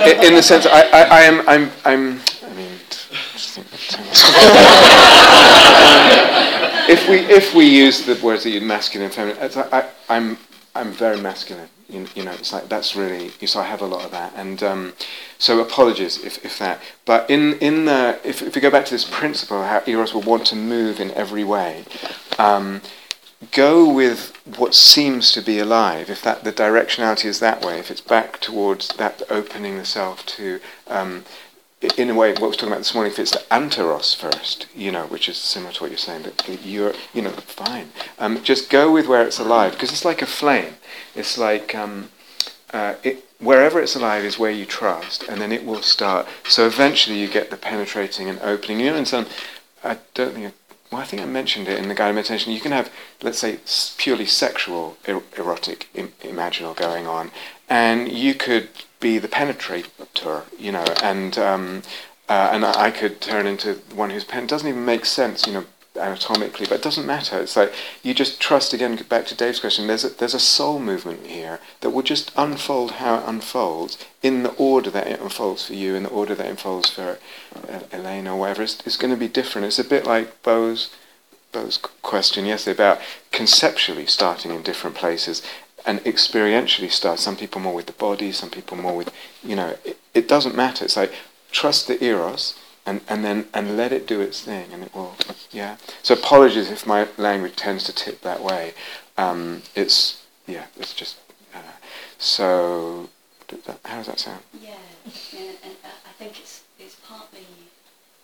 uh, 0.00 0.26
in 0.26 0.34
the 0.34 0.42
sense, 0.42 0.66
I, 0.66 0.80
I, 0.80 1.02
I 1.02 1.20
am, 1.22 1.48
I'm, 1.48 1.70
I'm. 1.84 2.20
I 2.42 2.54
mean, 2.54 2.70
just 2.88 3.08
think 3.08 3.20
um, 3.20 3.33
if 6.88 7.08
we 7.08 7.18
if 7.18 7.54
we 7.54 7.66
use 7.66 8.04
the 8.04 8.18
words 8.24 8.44
that 8.44 8.50
you 8.50 8.60
masculine 8.60 9.06
and 9.06 9.14
feminine, 9.14 9.40
like 9.40 9.72
I, 9.72 9.88
I'm 10.08 10.38
I'm 10.74 10.92
very 10.92 11.20
masculine. 11.20 11.68
You, 11.88 12.06
you 12.14 12.24
know, 12.24 12.32
it's 12.32 12.52
like 12.52 12.68
that's 12.68 12.96
really. 12.96 13.30
So 13.46 13.60
I 13.60 13.64
have 13.64 13.82
a 13.82 13.86
lot 13.86 14.04
of 14.04 14.10
that, 14.10 14.32
and 14.36 14.62
um, 14.62 14.92
so 15.38 15.60
apologies 15.60 16.22
if, 16.24 16.44
if 16.44 16.58
that. 16.58 16.80
But 17.04 17.28
in 17.30 17.54
in 17.54 17.84
the 17.84 18.18
if 18.24 18.42
if 18.42 18.54
we 18.54 18.60
go 18.60 18.70
back 18.70 18.84
to 18.86 18.90
this 18.90 19.04
principle, 19.04 19.62
how 19.62 19.82
eros 19.86 20.14
will 20.14 20.22
want 20.22 20.46
to 20.46 20.56
move 20.56 21.00
in 21.00 21.10
every 21.12 21.44
way. 21.44 21.84
Um, 22.38 22.80
go 23.52 23.92
with 23.92 24.36
what 24.56 24.74
seems 24.74 25.32
to 25.32 25.42
be 25.42 25.58
alive. 25.58 26.10
If 26.10 26.22
that 26.22 26.44
the 26.44 26.52
directionality 26.52 27.26
is 27.26 27.40
that 27.40 27.64
way, 27.64 27.78
if 27.78 27.90
it's 27.90 28.00
back 28.00 28.40
towards 28.40 28.88
that 28.96 29.22
opening 29.30 29.76
the 29.76 29.84
self 29.84 30.24
to, 30.26 30.60
um, 30.86 31.24
in 31.96 32.10
a 32.10 32.14
way, 32.14 32.32
what 32.32 32.42
we're 32.42 32.52
talking 32.52 32.68
about 32.68 32.78
this 32.78 32.94
morning, 32.94 33.12
fits 33.12 33.32
it's 33.32 33.42
the 33.42 33.54
anteros 33.54 34.16
first, 34.16 34.66
you 34.74 34.90
know, 34.90 35.06
which 35.06 35.28
is 35.28 35.36
similar 35.36 35.72
to 35.72 35.82
what 35.82 35.90
you're 35.90 35.98
saying, 35.98 36.22
that 36.22 36.64
you're, 36.64 36.94
you 37.12 37.22
know, 37.22 37.30
fine. 37.30 37.90
Um, 38.18 38.42
just 38.42 38.70
go 38.70 38.92
with 38.92 39.06
where 39.06 39.26
it's 39.26 39.38
alive, 39.38 39.72
because 39.72 39.90
it's 39.90 40.04
like 40.04 40.22
a 40.22 40.26
flame. 40.26 40.74
It's 41.14 41.38
like 41.38 41.74
um, 41.74 42.10
uh, 42.72 42.94
it, 43.02 43.24
wherever 43.38 43.80
it's 43.80 43.96
alive 43.96 44.24
is 44.24 44.38
where 44.38 44.50
you 44.50 44.66
trust, 44.66 45.24
and 45.28 45.40
then 45.40 45.52
it 45.52 45.64
will 45.64 45.82
start. 45.82 46.26
So 46.48 46.66
eventually 46.66 47.18
you 47.18 47.28
get 47.28 47.50
the 47.50 47.56
penetrating 47.56 48.28
and 48.28 48.38
opening. 48.40 48.80
You 48.80 48.90
know, 48.90 48.96
in 48.96 49.06
some, 49.06 49.26
I 49.82 49.98
don't 50.14 50.34
think. 50.34 50.46
I, 50.46 50.52
well, 50.92 51.02
I 51.02 51.06
think 51.06 51.22
I 51.22 51.26
mentioned 51.26 51.66
it 51.66 51.80
in 51.80 51.88
the 51.88 51.94
guided 51.94 52.14
meditation. 52.14 52.52
You 52.52 52.60
can 52.60 52.70
have, 52.70 52.92
let's 53.20 53.38
say, 53.38 53.58
purely 53.98 54.26
sexual, 54.26 54.96
er- 55.08 55.22
erotic, 55.36 55.88
Im- 55.92 56.12
imaginal 56.20 56.76
going 56.76 57.06
on, 57.08 57.32
and 57.68 58.10
you 58.10 58.34
could 58.34 58.68
be 59.00 59.18
the 59.18 59.28
penetrator, 59.28 60.44
you 60.58 60.72
know, 60.72 60.84
and 61.02 61.38
um, 61.38 61.82
uh, 62.28 62.50
and 62.52 62.64
I 62.64 62.90
could 62.90 63.20
turn 63.20 63.46
into 63.46 63.74
one 63.94 64.10
who's 64.10 64.24
pen. 64.24 64.46
Doesn't 64.46 64.68
even 64.68 64.84
make 64.84 65.04
sense, 65.04 65.46
you 65.46 65.52
know, 65.52 65.64
anatomically, 65.96 66.66
but 66.66 66.76
it 66.76 66.82
doesn't 66.82 67.06
matter. 67.06 67.38
It's 67.40 67.56
like 67.56 67.72
you 68.02 68.14
just 68.14 68.40
trust 68.40 68.72
again. 68.72 68.96
Back 69.08 69.26
to 69.26 69.36
Dave's 69.36 69.60
question. 69.60 69.86
There's 69.86 70.04
a, 70.04 70.08
there's 70.08 70.34
a 70.34 70.40
soul 70.40 70.78
movement 70.78 71.26
here 71.26 71.60
that 71.80 71.90
will 71.90 72.02
just 72.02 72.32
unfold 72.36 72.92
how 72.92 73.18
it 73.18 73.24
unfolds 73.26 73.98
in 74.22 74.42
the 74.42 74.52
order 74.52 74.90
that 74.90 75.06
it 75.06 75.20
unfolds 75.20 75.66
for 75.66 75.74
you, 75.74 75.94
in 75.94 76.04
the 76.04 76.08
order 76.08 76.34
that 76.34 76.46
it 76.46 76.50
unfolds 76.50 76.90
for 76.90 77.18
uh, 77.68 77.80
Elaine 77.92 78.26
or 78.26 78.38
whatever. 78.38 78.62
It's, 78.62 78.80
it's 78.86 78.96
going 78.96 79.12
to 79.12 79.20
be 79.20 79.28
different. 79.28 79.66
It's 79.66 79.78
a 79.78 79.84
bit 79.84 80.06
like 80.06 80.42
Bo's 80.42 80.90
question 82.02 82.46
yesterday 82.46 82.74
about 82.74 83.00
conceptually 83.30 84.06
starting 84.06 84.50
in 84.50 84.62
different 84.62 84.96
places 84.96 85.40
and 85.86 86.00
experientially 86.04 86.90
start. 86.90 87.18
Some 87.18 87.36
people 87.36 87.60
more 87.60 87.74
with 87.74 87.86
the 87.86 87.92
body, 87.92 88.32
some 88.32 88.50
people 88.50 88.76
more 88.76 88.96
with, 88.96 89.12
you 89.42 89.56
know, 89.56 89.76
it, 89.84 89.98
it 90.14 90.28
doesn't 90.28 90.54
matter. 90.54 90.84
It's 90.84 90.96
like 90.96 91.12
trust 91.52 91.88
the 91.88 92.02
eros 92.02 92.58
and, 92.86 93.00
and 93.08 93.24
then 93.24 93.46
and 93.54 93.76
let 93.76 93.92
it 93.92 94.06
do 94.06 94.20
its 94.20 94.40
thing 94.40 94.72
and 94.72 94.82
it 94.82 94.94
will, 94.94 95.14
yeah. 95.50 95.76
So 96.02 96.14
apologies 96.14 96.70
if 96.70 96.86
my 96.86 97.08
language 97.16 97.56
tends 97.56 97.84
to 97.84 97.92
tip 97.92 98.22
that 98.22 98.42
way. 98.42 98.74
Um, 99.16 99.62
it's, 99.74 100.22
yeah, 100.46 100.66
it's 100.76 100.94
just, 100.94 101.18
uh, 101.54 101.58
so, 102.18 103.08
that, 103.48 103.78
how 103.84 103.98
does 103.98 104.06
that 104.06 104.18
sound? 104.18 104.42
Yeah, 104.60 104.74
and, 105.04 105.48
and 105.62 105.76
uh, 105.84 106.08
I 106.08 106.12
think 106.18 106.40
it's 106.40 106.62
it's 106.78 106.96
partly 107.06 107.46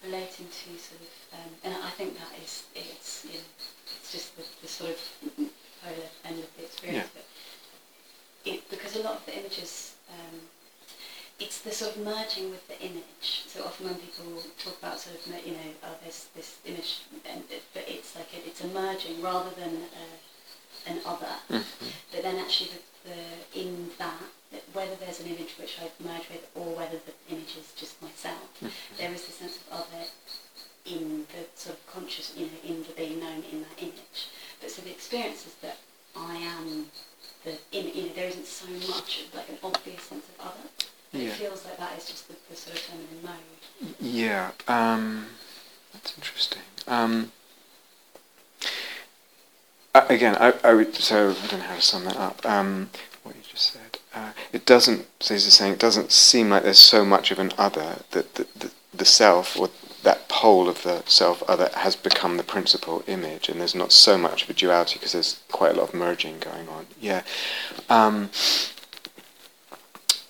relating 0.05 0.47
to 0.47 0.69
sort 0.79 1.01
of, 1.01 1.13
um, 1.35 1.51
and 1.65 1.75
I 1.75 1.91
think 1.91 2.19
that 2.19 2.33
is 2.43 2.65
it's 2.75 3.25
you 3.25 3.35
know, 3.35 3.45
it's 4.01 4.13
just 4.13 4.37
the, 4.37 4.43
the 4.63 4.69
sort 4.69 4.91
of 4.91 4.99
polar 5.83 6.09
end 6.25 6.39
of 6.41 6.49
the 6.57 6.65
experience. 6.65 7.09
Yeah. 7.15 7.23
It 8.45 8.69
because 8.71 8.97
a 8.97 9.03
lot 9.03 9.17
of 9.17 9.27
the 9.27 9.39
images, 9.39 9.95
um, 10.11 10.41
it's 11.39 11.61
the 11.61 11.71
sort 11.73 11.97
of 11.97 12.03
merging 12.03 12.51
with 12.51 12.67
the 12.69 12.81
image. 12.81 13.45
So 13.47 13.65
often 13.65 13.87
when 13.87 13.95
people 13.97 14.43
talk 14.63 14.79
about 14.79 14.99
sort 14.99 15.17
of 15.17 15.27
you 15.47 15.53
know 15.53 15.71
oh 15.85 15.95
there's 16.03 16.29
this 16.35 16.59
image, 16.65 17.03
and 17.29 17.43
it, 17.51 17.63
but 17.75 17.85
it's 17.87 18.15
like 18.17 18.29
a, 18.35 18.47
it's 18.47 18.63
a 18.65 18.69
merging 18.69 19.21
rather 19.23 19.51
than 19.59 19.75
uh, 19.93 20.91
an 20.91 21.01
other. 21.05 21.35
Mhm. 21.51 21.65
But 22.13 22.23
then 22.23 22.37
actually 22.37 22.71
the, 23.05 23.11
the 23.11 23.61
in 23.61 23.91
that, 23.99 24.23
that 24.53 24.63
whether 24.73 24.95
there's 24.97 25.21
an 25.21 25.27
image 25.27 25.55
which 25.59 25.79
I 25.81 25.91
merge 26.03 26.29
with 26.31 26.47
or 26.55 26.75
whether 26.77 26.97
the 26.99 27.35
image 27.35 27.57
is 27.59 27.73
just 27.77 28.01
myself, 28.03 28.49
there 28.99 29.13
is 29.13 29.25
the 29.27 29.33
sense 29.33 29.57
of 29.57 29.65
other 29.85 30.05
in 30.87 31.27
the 31.29 31.45
sort 31.55 31.77
of 31.77 31.87
conscious, 31.87 32.33
you 32.37 32.47
know, 32.47 32.61
in 32.65 32.83
the 32.85 32.93
being 32.97 33.21
known 33.21 33.45
in 33.53 33.61
that 33.63 33.77
image. 33.79 34.29
But 34.61 34.71
so 34.71 34.83
the 34.83 34.91
experience 34.91 35.47
is 35.47 35.55
that 35.63 35.77
I 36.17 36.37
am 36.37 36.87
in, 37.73 37.89
you 37.95 38.03
know, 38.07 38.13
there 38.15 38.29
isn't 38.29 38.47
so 38.47 38.69
much 38.93 39.25
of 39.27 39.35
like 39.35 39.49
an 39.49 39.59
obvious 39.63 40.03
sense 40.03 40.25
of 40.39 40.47
other. 40.47 40.69
Yeah. 41.13 41.31
It 41.31 41.33
feels 41.33 41.65
like 41.65 41.79
that 41.79 41.99
is 41.99 42.07
just 42.07 42.29
the, 42.29 42.35
the 42.49 42.57
sort 42.57 42.77
of 42.77 42.83
feminine 42.83 43.25
mode. 43.25 43.95
Yeah, 44.01 44.51
um, 44.69 45.27
that's 45.93 46.17
interesting. 46.17 46.63
Um, 46.87 47.33
uh, 49.95 50.07
again, 50.09 50.37
I, 50.39 50.55
I 50.63 50.75
would, 50.75 50.95
so 50.95 51.31
I 51.31 51.47
don't 51.49 51.61
know 51.61 51.67
how 51.67 51.75
to 51.75 51.83
sum 51.83 52.05
that 52.05 52.17
up. 52.17 52.47
Um, 52.47 52.91
what 53.23 53.35
you 53.35 53.43
just 53.43 53.73
said. 53.73 53.99
Uh, 54.15 54.33
it 54.53 54.67
doesn't, 54.67 55.07
so 55.21 55.35
he's 55.35 55.45
just 55.45 55.57
saying, 55.57 55.73
it 55.73 55.79
doesn't 55.79 56.13
seem 56.13 56.51
like 56.51 56.63
there's 56.63 56.79
so 56.79 57.05
much 57.05 57.31
of 57.31 57.39
an 57.39 57.53
other 57.59 57.97
that 58.13 58.35
the, 58.35 58.47
the, 58.57 58.71
the 58.95 59.05
self 59.05 59.59
or 59.59 59.71
that 60.03 60.29
pole 60.29 60.69
of 60.69 60.83
the 60.83 61.03
self 61.07 61.43
other 61.49 61.71
has 61.75 61.97
become 61.97 62.37
the 62.37 62.43
principal 62.43 63.03
image, 63.07 63.49
and 63.49 63.61
there's 63.61 63.75
not 63.75 63.93
so 63.93 64.17
much 64.17 64.45
of 64.45 64.51
a 64.51 64.55
duality 64.55 64.95
because 64.95 65.13
there's 65.13 65.41
quite 65.51 65.73
a 65.73 65.79
lot 65.79 65.89
of 65.89 65.95
merging 65.95 66.39
going 66.39 66.69
on. 66.69 66.87
Yeah. 67.01 67.23
Um, 67.89 68.31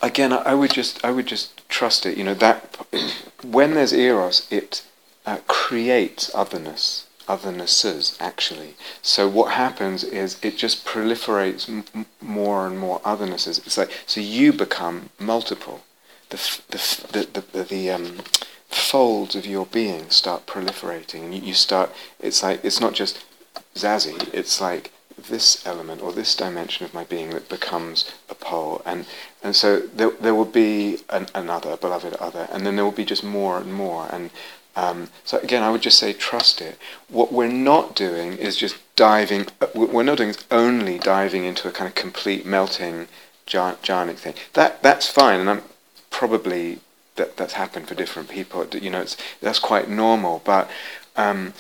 again, 0.02 0.32
I, 0.32 0.38
I 0.38 0.54
would 0.54 0.72
just, 0.72 1.04
I 1.04 1.10
would 1.10 1.26
just 1.26 1.68
trust 1.68 2.06
it. 2.06 2.16
You 2.16 2.24
know 2.24 2.34
that 2.34 2.76
when 3.44 3.74
there's 3.74 3.92
eros, 3.92 4.46
it 4.50 4.84
uh, 5.26 5.38
creates 5.46 6.30
otherness, 6.34 7.06
othernesses 7.28 8.20
actually. 8.20 8.74
So 9.02 9.28
what 9.28 9.52
happens 9.52 10.02
is 10.02 10.38
it 10.42 10.56
just 10.56 10.84
proliferates 10.84 11.68
m- 11.68 12.06
more 12.20 12.66
and 12.66 12.78
more 12.78 13.00
othernesses. 13.00 13.64
It's 13.66 13.78
like 13.78 13.90
so 14.06 14.20
you 14.20 14.52
become 14.52 15.10
multiple. 15.18 15.82
The 16.30 16.36
f- 16.36 16.62
the 16.68 16.78
f- 16.78 17.06
the 17.12 17.40
the, 17.40 17.58
the, 17.58 17.64
the 17.64 17.90
um, 17.90 18.18
folds 18.70 19.34
of 19.34 19.46
your 19.46 19.66
being 19.66 20.10
start 20.10 20.46
proliferating, 20.46 21.24
and 21.24 21.34
you, 21.34 21.42
you 21.42 21.54
start. 21.54 21.90
It's 22.18 22.42
like 22.42 22.64
it's 22.64 22.80
not 22.80 22.94
just 22.94 23.24
Zazie. 23.74 24.32
It's 24.32 24.60
like 24.60 24.92
this 25.28 25.66
element 25.66 26.00
or 26.00 26.12
this 26.12 26.34
dimension 26.34 26.86
of 26.86 26.94
my 26.94 27.04
being 27.04 27.30
that 27.30 27.48
becomes 27.48 28.10
a 28.28 28.34
pole, 28.34 28.82
and 28.86 29.06
and 29.42 29.54
so 29.54 29.80
there 29.80 30.10
there 30.10 30.34
will 30.34 30.44
be 30.44 30.98
an, 31.10 31.26
another 31.34 31.76
beloved 31.76 32.14
other, 32.14 32.48
and 32.52 32.66
then 32.66 32.76
there 32.76 32.84
will 32.84 32.92
be 32.92 33.04
just 33.04 33.24
more 33.24 33.58
and 33.58 33.72
more, 33.72 34.08
and 34.10 34.30
um, 34.76 35.10
so 35.24 35.38
again, 35.38 35.62
I 35.62 35.70
would 35.70 35.82
just 35.82 35.98
say 35.98 36.12
trust 36.12 36.60
it. 36.60 36.78
What 37.08 37.32
we're 37.32 37.48
not 37.48 37.96
doing 37.96 38.34
is 38.38 38.56
just 38.56 38.76
diving. 38.96 39.46
we're 39.74 40.02
not 40.04 40.18
doing 40.18 40.30
is 40.30 40.44
only 40.50 40.98
diving 40.98 41.44
into 41.44 41.68
a 41.68 41.72
kind 41.72 41.88
of 41.88 41.94
complete 41.94 42.46
melting, 42.46 43.08
gi- 43.46 43.78
jhanic 43.82 44.16
thing. 44.16 44.34
That 44.54 44.82
that's 44.82 45.08
fine, 45.08 45.40
and 45.40 45.50
I'm 45.50 45.62
probably 46.10 46.78
that 47.20 47.36
that's 47.36 47.54
happened 47.54 47.86
for 47.88 47.94
different 47.94 48.28
people. 48.28 48.66
You 48.72 48.90
know, 48.90 49.02
it's 49.06 49.16
that's 49.40 49.58
quite 49.58 49.88
normal. 49.88 50.42
But 50.44 50.68
um, 51.16 51.52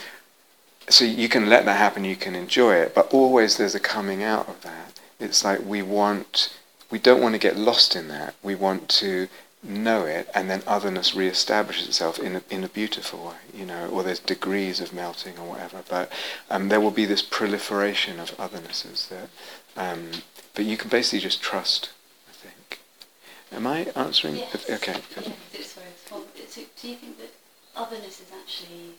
so 0.88 1.04
you 1.04 1.28
can 1.28 1.48
let 1.48 1.64
that 1.66 1.78
happen. 1.78 2.04
You 2.04 2.16
can 2.16 2.34
enjoy 2.34 2.74
it, 2.74 2.94
but 2.94 3.12
always 3.14 3.56
there's 3.56 3.76
a 3.76 3.80
coming 3.80 4.22
out 4.22 4.48
of 4.48 4.60
that. 4.62 4.98
It's 5.20 5.44
like 5.44 5.60
we 5.64 5.82
want, 5.82 6.56
we 6.90 6.98
don't 6.98 7.22
want 7.22 7.34
to 7.34 7.38
get 7.38 7.56
lost 7.56 7.94
in 7.94 8.08
that. 8.08 8.34
We 8.42 8.54
want 8.54 8.88
to 9.00 9.28
know 9.62 10.06
it, 10.06 10.28
and 10.34 10.48
then 10.50 10.62
otherness 10.66 11.12
reestablishes 11.12 11.86
itself 11.86 12.18
in 12.18 12.36
a, 12.36 12.42
in 12.48 12.64
a 12.64 12.68
beautiful 12.68 13.26
way, 13.28 13.42
you 13.54 13.66
know, 13.66 13.88
or 13.88 14.02
there's 14.02 14.18
degrees 14.18 14.80
of 14.80 14.92
melting 14.92 15.38
or 15.38 15.50
whatever. 15.50 15.82
But 15.88 16.10
um, 16.50 16.68
there 16.70 16.80
will 16.80 16.90
be 16.90 17.04
this 17.04 17.22
proliferation 17.22 18.18
of 18.18 18.36
othernesses 18.38 19.08
that, 19.10 19.28
um, 19.76 20.10
but 20.54 20.64
you 20.64 20.76
can 20.76 20.88
basically 20.88 21.20
just 21.20 21.42
trust. 21.42 21.90
I 22.28 22.32
think. 22.32 22.80
Am 23.52 23.66
I 23.66 23.78
answering? 23.94 24.36
Yes. 24.36 24.70
Okay. 24.70 24.96
So 26.50 26.62
do 26.80 26.88
you 26.88 26.96
think 26.96 27.18
that 27.18 27.32
otherness 27.76 28.20
is 28.20 28.30
actually 28.32 28.94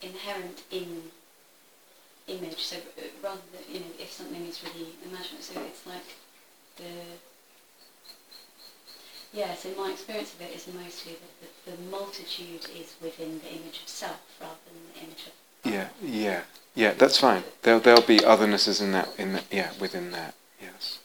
inherent 0.00 0.62
in 0.70 1.10
image? 2.28 2.58
So 2.58 2.76
uh, 2.76 3.02
rather 3.22 3.40
than 3.52 3.74
you 3.74 3.80
know, 3.80 3.92
if 3.98 4.10
something 4.12 4.46
is 4.46 4.62
really 4.62 4.90
imaginative, 5.04 5.44
so 5.44 5.60
it's 5.62 5.86
like 5.86 6.16
the 6.76 7.18
Yeah, 9.34 9.52
so 9.56 9.68
my 9.76 9.90
experience 9.90 10.32
of 10.32 10.42
it 10.42 10.54
is 10.54 10.68
mostly 10.72 11.14
that 11.14 11.32
the, 11.66 11.72
the 11.72 11.90
multitude 11.90 12.66
is 12.80 12.94
within 13.02 13.40
the 13.40 13.48
image 13.50 13.80
of 13.82 13.88
self 13.88 14.20
rather 14.40 14.54
than 14.66 14.76
the 14.94 15.00
image 15.00 15.26
of. 15.26 15.32
Yeah, 15.72 15.88
yeah, 16.00 16.42
yeah. 16.76 16.92
That's 16.92 17.18
fine. 17.18 17.42
There'll 17.62 17.80
there'll 17.80 18.02
be 18.02 18.18
othernesses 18.18 18.80
in 18.80 18.92
that 18.92 19.08
in 19.18 19.32
that 19.32 19.44
yeah 19.50 19.72
within 19.80 20.12
that 20.12 20.34
yes, 20.62 21.00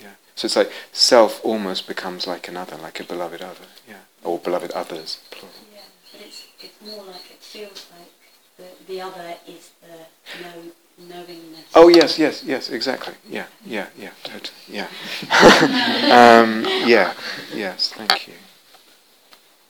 yeah. 0.00 0.14
So 0.36 0.46
it's 0.46 0.56
like 0.56 0.72
self 0.92 1.44
almost 1.44 1.86
becomes 1.86 2.26
like 2.26 2.48
another, 2.48 2.76
like 2.76 2.98
a 2.98 3.04
beloved 3.04 3.42
other, 3.42 3.68
yeah, 3.86 4.05
or 4.26 4.38
beloved 4.38 4.72
others 4.72 5.20
plural. 5.30 5.54
Yeah, 5.72 5.80
but 6.12 6.20
it's 6.26 6.46
it's 6.60 6.80
more 6.82 7.04
like 7.04 7.30
it 7.30 7.40
feels 7.40 7.86
like 7.96 8.12
the 8.58 8.92
the 8.92 9.00
other 9.00 9.36
is 9.46 9.70
the 9.80 10.42
no 10.42 10.52
knowingness. 10.98 11.64
Oh 11.74 11.88
yes, 11.88 12.18
yes, 12.18 12.42
yes, 12.44 12.70
exactly. 12.70 13.14
Yeah, 13.28 13.46
yeah, 13.64 13.86
yeah, 13.98 14.10
totally. 14.24 14.56
Yeah. 14.68 14.88
um, 16.42 16.64
yeah. 16.86 17.14
Yes. 17.54 17.92
Thank 17.92 18.28
you. 18.28 18.34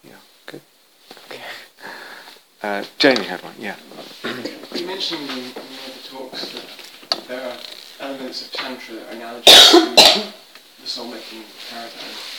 Yeah. 0.05 0.13
Good. 0.47 0.61
Okay. 1.27 1.43
Uh, 2.63 2.85
Jamie 2.99 3.25
had 3.25 3.43
one. 3.43 3.55
Yeah. 3.59 3.77
You 4.75 4.87
mentioned 4.87 5.29
in, 5.31 5.39
in 5.39 5.45
one 5.53 5.87
of 5.87 6.03
the 6.03 6.09
talks 6.09 6.53
that 7.11 7.29
there 7.29 7.43
are 7.51 7.57
elements 8.01 8.47
of 8.47 8.53
tantra 8.53 8.95
that 8.95 9.09
are 9.09 9.17
analogous 9.17 9.71
to 9.71 9.79
the 10.81 10.87
soul-making 10.87 11.45
paradigm. 11.71 12.36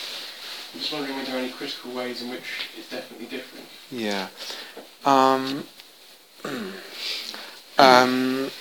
I'm 0.73 0.79
just 0.79 0.93
wondering, 0.93 1.17
were 1.17 1.23
there 1.23 1.35
are 1.35 1.39
any 1.39 1.49
critical 1.49 1.91
ways 1.91 2.21
in 2.21 2.29
which 2.29 2.69
it's 2.77 2.89
definitely 2.89 3.27
different? 3.27 3.65
Yeah. 3.91 4.27
Um, 5.05 5.63
um, 7.77 8.51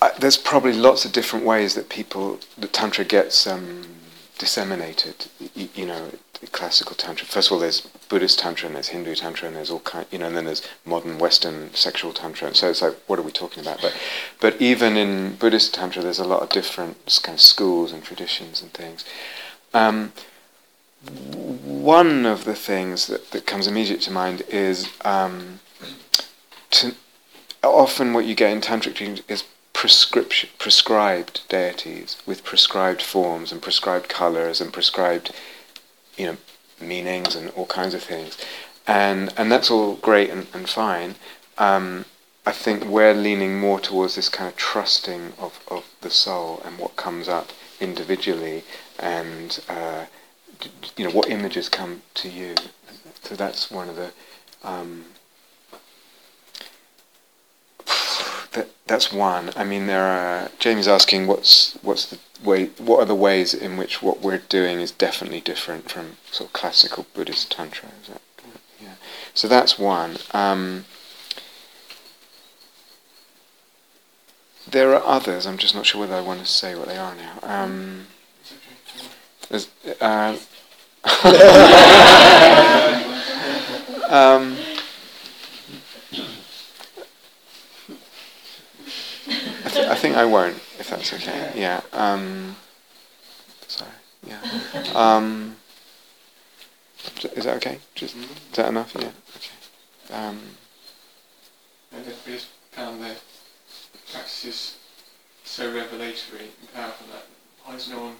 uh, 0.00 0.10
there's 0.18 0.36
probably 0.36 0.72
lots 0.72 1.04
of 1.04 1.12
different 1.12 1.44
ways 1.44 1.74
that 1.74 1.88
people, 1.88 2.38
that 2.58 2.72
tantra 2.72 3.04
gets 3.04 3.46
um, 3.46 3.84
disseminated. 4.38 5.26
You, 5.54 5.86
know, 5.86 6.10
classical 6.52 6.94
tantra. 6.94 7.26
First 7.26 7.48
of 7.48 7.52
all, 7.52 7.58
there's 7.58 7.80
Buddhist 8.08 8.38
tantra 8.38 8.66
and 8.66 8.76
there's 8.76 8.88
Hindu 8.88 9.14
tantra 9.14 9.48
and 9.48 9.56
there's 9.56 9.70
all 9.70 9.80
kind, 9.80 10.06
you 10.10 10.18
know, 10.18 10.26
and 10.26 10.36
then 10.36 10.44
there's 10.44 10.62
modern 10.84 11.18
Western 11.18 11.72
sexual 11.74 12.12
tantra. 12.12 12.46
And 12.46 12.56
so 12.56 12.68
it's 12.68 12.82
like, 12.82 12.94
what 13.06 13.18
are 13.18 13.22
we 13.22 13.32
talking 13.32 13.62
about? 13.62 13.80
But, 13.80 13.94
but 14.40 14.60
even 14.60 14.96
in 14.96 15.36
Buddhist 15.36 15.74
tantra, 15.74 16.02
there's 16.02 16.18
a 16.18 16.24
lot 16.24 16.42
of 16.42 16.50
different 16.50 17.20
kind 17.22 17.36
of 17.36 17.40
schools 17.40 17.92
and 17.92 18.02
traditions 18.02 18.60
and 18.62 18.72
things. 18.72 19.04
Um, 19.74 20.12
one 21.64 22.26
of 22.26 22.44
the 22.44 22.54
things 22.54 23.06
that, 23.06 23.30
that 23.30 23.46
comes 23.46 23.66
immediate 23.66 24.00
to 24.02 24.10
mind 24.10 24.42
is 24.48 24.88
um, 25.04 25.60
to, 26.72 26.94
often 27.62 28.12
what 28.12 28.24
you 28.24 28.34
get 28.34 28.50
in 28.50 28.60
tantric 28.60 29.22
is 29.28 29.44
prescribed 29.76 31.42
deities 31.48 32.16
with 32.26 32.42
prescribed 32.44 33.02
forms 33.02 33.52
and 33.52 33.60
prescribed 33.60 34.08
colors 34.08 34.60
and 34.60 34.72
prescribed, 34.72 35.32
you 36.16 36.26
know, 36.26 36.36
meanings 36.80 37.36
and 37.36 37.50
all 37.50 37.66
kinds 37.66 37.94
of 37.94 38.02
things, 38.02 38.38
and 38.86 39.32
and 39.36 39.52
that's 39.52 39.70
all 39.70 39.94
great 39.96 40.30
and, 40.30 40.46
and 40.54 40.68
fine. 40.68 41.14
Um, 41.58 42.04
I 42.46 42.52
think 42.52 42.84
we're 42.84 43.14
leaning 43.14 43.58
more 43.58 43.80
towards 43.80 44.14
this 44.14 44.28
kind 44.28 44.48
of 44.48 44.56
trusting 44.56 45.32
of, 45.38 45.60
of 45.68 45.84
the 46.00 46.10
soul 46.10 46.62
and 46.64 46.78
what 46.78 46.94
comes 46.94 47.28
up 47.28 47.50
individually, 47.80 48.62
and 48.98 49.60
uh, 49.68 50.06
you 50.96 51.04
know 51.04 51.10
what 51.10 51.28
images 51.28 51.68
come 51.68 52.02
to 52.14 52.28
you. 52.28 52.54
So 53.22 53.34
that's 53.34 53.70
one 53.70 53.88
of 53.88 53.96
the 53.96 54.12
um, 54.62 55.04
that, 58.56 58.68
that's 58.86 59.12
one. 59.12 59.50
I 59.54 59.64
mean, 59.64 59.86
there 59.86 60.02
are. 60.02 60.50
Jamie's 60.58 60.88
asking, 60.88 61.26
what's 61.26 61.74
what's 61.82 62.06
the 62.06 62.18
way? 62.42 62.70
What 62.78 63.00
are 63.00 63.04
the 63.04 63.14
ways 63.14 63.52
in 63.54 63.76
which 63.76 64.02
what 64.02 64.22
we're 64.22 64.38
doing 64.38 64.80
is 64.80 64.90
definitely 64.90 65.42
different 65.42 65.90
from 65.90 66.16
sort 66.30 66.48
of 66.48 66.54
classical 66.54 67.04
Buddhist 67.14 67.52
tantra? 67.52 67.90
That, 68.08 68.22
yeah. 68.82 68.94
So 69.34 69.46
that's 69.46 69.78
one. 69.78 70.16
Um, 70.32 70.86
there 74.68 74.92
are 74.94 75.04
others. 75.04 75.46
I'm 75.46 75.58
just 75.58 75.74
not 75.74 75.84
sure 75.86 76.00
whether 76.00 76.14
I 76.14 76.22
want 76.22 76.40
to 76.40 76.46
say 76.46 76.74
what 76.74 76.88
they 76.88 76.96
are 76.96 77.14
now. 77.14 77.38
Um, 77.42 78.06
uh, 80.00 80.36
um, 84.08 84.56
I 89.78 89.94
think 89.94 90.16
I 90.16 90.24
won't, 90.24 90.56
if 90.78 90.90
that's 90.90 91.12
okay. 91.12 91.52
Yeah. 91.54 91.80
Um, 91.92 92.56
sorry. 93.68 93.90
Yeah. 94.26 94.40
Um, 94.94 95.56
is 97.34 97.44
that 97.44 97.56
okay? 97.56 97.78
Just 97.94 98.16
is 98.16 98.26
that 98.54 98.68
enough? 98.68 98.94
Yeah. 98.98 99.10
Okay. 99.36 100.14
Um, 100.14 100.40
and 101.92 102.06
we 102.06 102.32
just 102.32 102.48
found 102.72 103.02
the 103.02 103.16
practices 104.12 104.76
so 105.44 105.72
revelatory 105.72 106.50
and 106.60 106.74
powerful 106.74 107.06
that 107.12 107.26
why 107.64 107.72
has 107.74 107.88
no 107.88 108.00
one 108.00 108.16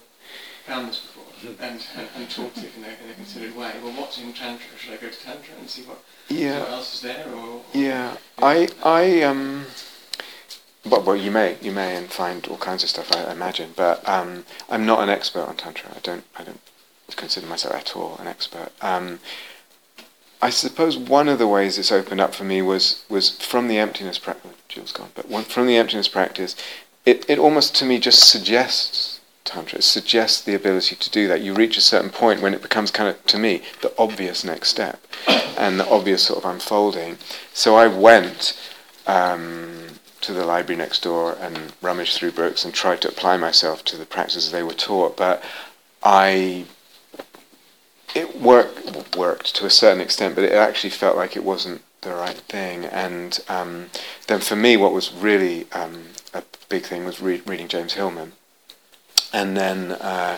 found 0.65 0.89
this 0.89 0.99
before 0.99 1.23
and, 1.61 1.81
and, 1.95 2.07
and 2.15 2.29
taught 2.29 2.57
it 2.57 2.71
in 2.77 2.83
a, 2.83 2.87
in 2.87 3.11
a 3.11 3.13
considered 3.15 3.55
way? 3.55 3.71
Well, 3.83 3.93
what's 3.93 4.17
in 4.17 4.33
Tantra? 4.33 4.77
Should 4.77 4.93
I 4.93 4.97
go 4.97 5.09
to 5.09 5.19
Tantra 5.19 5.55
and 5.59 5.69
see 5.69 5.83
what, 5.83 6.03
yeah. 6.29 6.59
what 6.59 6.69
else 6.69 6.95
is 6.95 7.01
there? 7.01 7.25
Or, 7.33 7.39
or 7.39 7.61
yeah. 7.73 8.17
I 8.39 8.67
I 8.83 9.21
um. 9.23 9.65
But 10.89 11.05
well, 11.05 11.15
you 11.15 11.31
may 11.31 11.57
you 11.61 11.71
may 11.71 12.05
find 12.07 12.45
all 12.47 12.57
kinds 12.57 12.83
of 12.83 12.89
stuff. 12.89 13.15
I 13.15 13.31
imagine, 13.31 13.73
but 13.75 14.07
um, 14.07 14.45
I'm 14.69 14.85
not 14.85 15.01
an 15.01 15.09
expert 15.09 15.41
on 15.41 15.55
tantra. 15.55 15.91
I 15.95 15.99
don't 15.99 16.23
I 16.35 16.43
don't 16.43 16.61
consider 17.15 17.47
myself 17.47 17.75
at 17.75 17.95
all 17.95 18.17
an 18.19 18.27
expert. 18.27 18.69
Um, 18.81 19.19
I 20.41 20.49
suppose 20.51 20.97
one 20.97 21.27
of 21.27 21.39
the 21.39 21.47
ways 21.47 21.77
it's 21.77 21.91
opened 21.91 22.21
up 22.21 22.35
for 22.35 22.43
me 22.43 22.61
was 22.61 23.03
was 23.09 23.37
from 23.41 23.67
the 23.67 23.77
emptiness 23.77 24.19
practice. 24.19 24.51
Jill's 24.69 24.91
gone, 24.91 25.09
but 25.15 25.29
one, 25.29 25.43
from 25.43 25.65
the 25.65 25.77
emptiness 25.77 26.07
practice, 26.07 26.55
it 27.05 27.25
it 27.29 27.39
almost 27.39 27.75
to 27.77 27.85
me 27.85 27.99
just 27.99 28.29
suggests 28.29 29.19
tantra. 29.43 29.79
It 29.79 29.83
suggests 29.83 30.41
the 30.41 30.53
ability 30.53 30.95
to 30.95 31.09
do 31.09 31.27
that. 31.27 31.41
You 31.41 31.53
reach 31.53 31.77
a 31.77 31.81
certain 31.81 32.11
point 32.11 32.41
when 32.41 32.53
it 32.53 32.61
becomes 32.61 32.91
kind 32.91 33.09
of 33.09 33.25
to 33.27 33.39
me 33.39 33.63
the 33.81 33.93
obvious 33.97 34.43
next 34.43 34.69
step, 34.69 34.99
and 35.57 35.79
the 35.79 35.89
obvious 35.89 36.23
sort 36.23 36.43
of 36.43 36.49
unfolding. 36.49 37.17
So 37.53 37.75
I 37.75 37.87
went. 37.87 38.59
Um, 39.07 39.96
to 40.27 40.33
the 40.33 40.45
library 40.45 40.77
next 40.77 41.03
door 41.03 41.37
and 41.39 41.73
rummaged 41.81 42.17
through 42.17 42.31
books 42.31 42.63
and 42.63 42.73
tried 42.73 43.01
to 43.01 43.07
apply 43.07 43.37
myself 43.37 43.83
to 43.85 43.97
the 43.97 44.05
practices 44.05 44.51
they 44.51 44.61
were 44.61 44.73
taught. 44.73 45.15
But 45.15 45.41
I, 46.03 46.65
it 48.13 48.39
worked 48.39 49.15
worked 49.17 49.55
to 49.55 49.65
a 49.65 49.69
certain 49.69 50.01
extent, 50.01 50.35
but 50.35 50.43
it 50.43 50.51
actually 50.51 50.89
felt 50.89 51.15
like 51.15 51.35
it 51.35 51.43
wasn't 51.43 51.81
the 52.01 52.13
right 52.13 52.35
thing. 52.35 52.83
And 52.85 53.39
um, 53.47 53.89
then 54.27 54.41
for 54.41 54.57
me, 54.57 54.75
what 54.75 54.93
was 54.93 55.13
really 55.13 55.65
um, 55.71 56.09
a 56.33 56.43
big 56.67 56.83
thing 56.83 57.05
was 57.05 57.21
re- 57.21 57.41
reading 57.45 57.67
James 57.67 57.93
Hillman, 57.93 58.33
and 59.33 59.57
then. 59.57 59.93
Uh, 59.93 60.37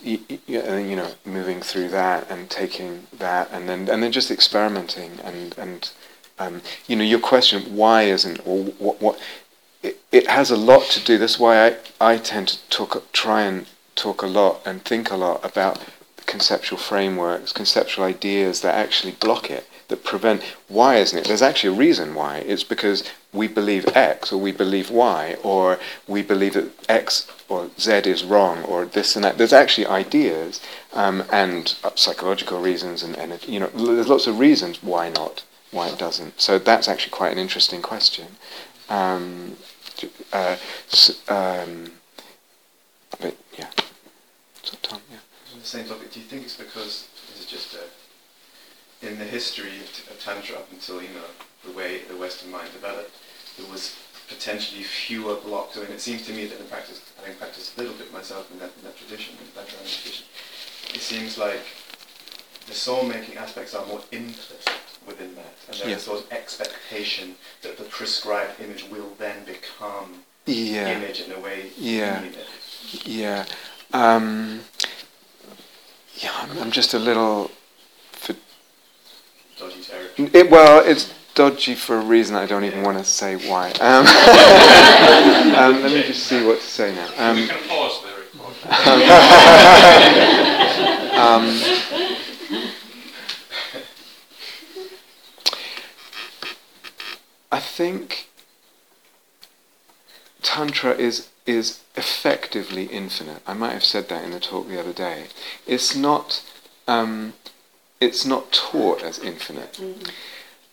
you, 0.00 0.20
you 0.46 0.94
know, 0.94 1.10
moving 1.24 1.60
through 1.60 1.88
that 1.88 2.30
and 2.30 2.48
taking 2.48 3.08
that, 3.12 3.48
and 3.50 3.68
then 3.68 3.88
and 3.88 4.00
then 4.00 4.12
just 4.12 4.30
experimenting 4.30 5.18
and 5.24 5.58
and 5.58 5.90
um, 6.38 6.62
you 6.86 6.96
know, 6.96 7.04
your 7.04 7.20
question, 7.20 7.62
why 7.74 8.02
isn't, 8.02 8.40
or 8.46 8.64
what, 8.64 9.00
what 9.00 9.20
it, 9.82 10.00
it, 10.12 10.26
has 10.26 10.50
a 10.50 10.56
lot 10.56 10.84
to 10.90 11.04
do. 11.04 11.18
That's 11.18 11.38
why 11.38 11.68
I, 11.68 11.76
I 12.00 12.18
tend 12.18 12.48
to 12.48 12.68
talk, 12.68 13.12
try 13.12 13.42
and 13.42 13.66
talk 13.94 14.22
a 14.22 14.26
lot 14.26 14.62
and 14.64 14.82
think 14.82 15.10
a 15.10 15.16
lot 15.16 15.44
about 15.44 15.84
conceptual 16.26 16.78
frameworks, 16.78 17.52
conceptual 17.52 18.04
ideas 18.04 18.60
that 18.60 18.74
actually 18.74 19.12
block 19.12 19.50
it, 19.50 19.66
that 19.88 20.04
prevent. 20.04 20.42
Why 20.68 20.96
isn't 20.96 21.18
it? 21.18 21.26
There's 21.26 21.42
actually 21.42 21.74
a 21.74 21.78
reason 21.78 22.14
why. 22.14 22.38
It's 22.38 22.64
because 22.64 23.02
we 23.32 23.48
believe 23.48 23.86
X 23.96 24.32
or 24.32 24.40
we 24.40 24.52
believe 24.52 24.90
Y 24.90 25.36
or 25.42 25.78
we 26.06 26.22
believe 26.22 26.54
that 26.54 26.70
X 26.88 27.26
or 27.48 27.70
Z 27.78 27.92
is 28.04 28.24
wrong 28.24 28.62
or 28.64 28.84
this 28.84 29.16
and 29.16 29.24
that. 29.24 29.38
There's 29.38 29.52
actually 29.52 29.86
ideas 29.86 30.60
um, 30.92 31.24
and 31.32 31.74
uh, 31.82 31.90
psychological 31.94 32.60
reasons 32.60 33.02
and, 33.02 33.16
and 33.16 33.46
you 33.48 33.60
know 33.60 33.68
there's 33.68 34.08
lots 34.08 34.26
of 34.26 34.38
reasons 34.38 34.82
why 34.82 35.08
not, 35.10 35.44
why 35.70 35.88
it 35.88 35.98
doesn't. 35.98 36.40
So 36.40 36.58
that's 36.58 36.88
actually 36.88 37.10
quite 37.10 37.32
an 37.32 37.38
interesting 37.38 37.82
question. 37.82 38.26
Um, 38.88 39.56
uh, 40.32 40.56
um, 41.28 41.92
but 43.20 43.36
yeah, 43.58 43.70
so 44.62 44.76
Tom, 44.82 45.00
yeah. 45.10 45.18
On 45.52 45.60
the 45.60 45.66
same 45.66 45.86
topic, 45.86 46.12
do 46.12 46.20
you 46.20 46.26
think 46.26 46.44
it's 46.44 46.56
because 46.56 47.08
is 47.38 47.46
just 47.46 47.74
a, 47.74 49.06
in 49.06 49.18
the 49.18 49.24
history 49.24 49.76
of, 49.78 50.10
of 50.10 50.20
tantra 50.22 50.56
up 50.56 50.70
until 50.72 51.02
you 51.02 51.08
know 51.08 51.28
the 51.64 51.72
way 51.72 52.02
the 52.08 52.16
Western 52.16 52.50
mind 52.50 52.72
developed, 52.72 53.10
there 53.58 53.70
was 53.70 53.96
potentially 54.28 54.82
fewer 54.82 55.36
blocks. 55.36 55.76
I 55.76 55.80
mean, 55.80 55.90
it 55.90 56.00
seems 56.00 56.26
to 56.26 56.32
me 56.32 56.46
that 56.46 56.60
in 56.60 56.66
practice, 56.66 57.00
having 57.18 57.36
practiced 57.36 57.76
a 57.76 57.80
little 57.80 57.96
bit 57.96 58.12
myself 58.12 58.50
in 58.52 58.58
that, 58.60 58.70
in 58.78 58.84
that 58.84 58.96
tradition, 58.96 59.34
in 59.40 59.48
that 59.54 59.68
tradition, 59.68 60.26
it 60.94 61.00
seems 61.00 61.38
like 61.38 61.60
the 62.66 62.74
soul-making 62.74 63.36
aspects 63.36 63.74
are 63.74 63.84
more 63.86 64.00
implicit 64.12 64.70
within 65.08 65.34
that, 65.34 65.52
and 65.68 65.76
there's 65.78 65.90
Yeah. 65.90 65.96
a 65.96 66.00
sort 66.00 66.20
of 66.24 66.32
expectation 66.32 67.34
that 67.62 67.76
the 67.78 67.84
prescribed 67.84 68.60
image 68.60 68.84
will 68.90 69.12
then 69.18 69.44
become 69.44 70.22
Yeah, 70.46 70.96
image 70.96 71.20
in 71.22 71.32
a 71.32 71.40
way 71.40 71.72
Yeah. 71.76 72.20
you 72.22 72.26
need 72.30 72.36
it. 72.38 73.06
yeah, 73.06 73.44
um, 73.92 74.60
yeah. 76.22 76.30
I'm, 76.40 76.58
I'm 76.58 76.70
just 76.70 76.94
a 76.94 76.98
little. 76.98 77.50
For, 78.12 78.34
Dodgy 79.58 79.82
territory. 79.82 80.30
it, 80.32 80.50
well, 80.50 80.82
it's 80.86 81.12
dodgy 81.34 81.74
for 81.74 81.96
a 81.98 82.00
reason 82.00 82.34
I 82.36 82.46
don't 82.46 82.64
even 82.64 82.82
want 82.82 82.96
to 82.98 83.04
say 83.04 83.36
why. 83.48 83.70
Um, 83.72 84.06
um, 85.56 85.82
let 85.82 85.92
me 85.92 86.02
just 86.04 86.24
see 86.26 86.44
what 86.46 86.60
to 86.60 86.66
say 86.66 86.94
now. 86.94 87.08
Um, 87.18 87.36
we 87.36 87.46
can 87.46 87.58
pause 87.68 88.00
the 88.02 88.08
recording. 88.38 89.08
um, 91.18 91.44
I 97.50 97.60
think 97.78 98.28
Tantra 100.42 100.92
is 101.08 101.28
is 101.46 101.66
effectively 101.94 102.84
infinite. 102.86 103.40
I 103.46 103.54
might 103.54 103.72
have 103.72 103.84
said 103.84 104.08
that 104.08 104.24
in 104.24 104.32
the 104.32 104.40
talk 104.40 104.68
the 104.68 104.80
other 104.80 104.92
day. 104.92 105.18
It's 105.64 105.94
not 105.94 106.42
um, 106.88 107.34
it's 108.00 108.24
not 108.32 108.50
taught 108.50 109.00
as 109.02 109.18
infinite, 109.20 109.80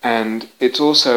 and 0.02 0.50
it's 0.60 0.80
also 0.80 1.14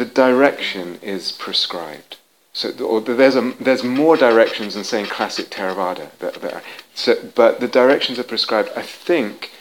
the 0.00 0.04
direction 0.04 0.98
is 1.00 1.30
prescribed. 1.30 2.16
So, 2.52 2.70
or 2.92 3.00
there's 3.00 3.36
a, 3.36 3.52
there's 3.60 3.84
more 3.84 4.16
directions 4.16 4.74
than 4.74 4.82
saying 4.82 5.06
classic 5.06 5.46
Theravada. 5.48 6.06
That, 6.18 6.34
that, 6.42 6.64
so, 6.94 7.14
but 7.36 7.60
the 7.60 7.68
directions 7.68 8.18
are 8.18 8.24
prescribed. 8.34 8.70
I 8.74 8.82
think 8.82 9.52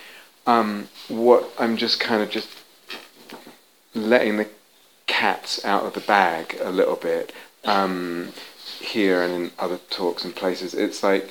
um, 0.47 0.89
what 1.08 1.41
I'm 1.60 1.78
just 1.78 2.00
kind 2.00 2.23
of 2.23 2.32
just 2.32 2.50
letting 3.93 4.38
the 4.38 4.47
cats 5.08 5.63
out 5.65 5.84
of 5.84 5.93
the 5.93 6.02
bag 6.02 6.58
a 6.62 6.72
little 6.72 6.96
bit 6.96 7.34
um, 7.63 8.34
here 8.80 9.24
and 9.24 9.34
in 9.34 9.52
other 9.58 9.80
talks 9.89 10.24
and 10.24 10.36
places. 10.36 10.74
It's 10.74 11.02
like 11.04 11.30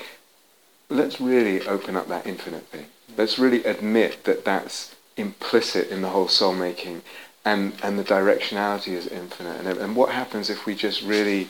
let's 0.88 1.20
really 1.20 1.66
open 1.66 1.96
up 1.96 2.08
that 2.08 2.26
infinite 2.26 2.66
thing. 2.68 2.86
Let's 3.16 3.38
really 3.38 3.64
admit 3.64 4.24
that 4.24 4.44
that's 4.44 4.94
implicit 5.16 5.88
in 5.88 6.02
the 6.02 6.10
whole 6.10 6.28
soul 6.28 6.54
making, 6.54 7.02
and 7.44 7.74
and 7.82 7.98
the 7.98 8.04
directionality 8.04 8.92
is 8.92 9.06
infinite. 9.06 9.64
And 9.64 9.78
and 9.78 9.96
what 9.96 10.10
happens 10.10 10.50
if 10.50 10.66
we 10.66 10.74
just 10.74 11.02
really 11.02 11.48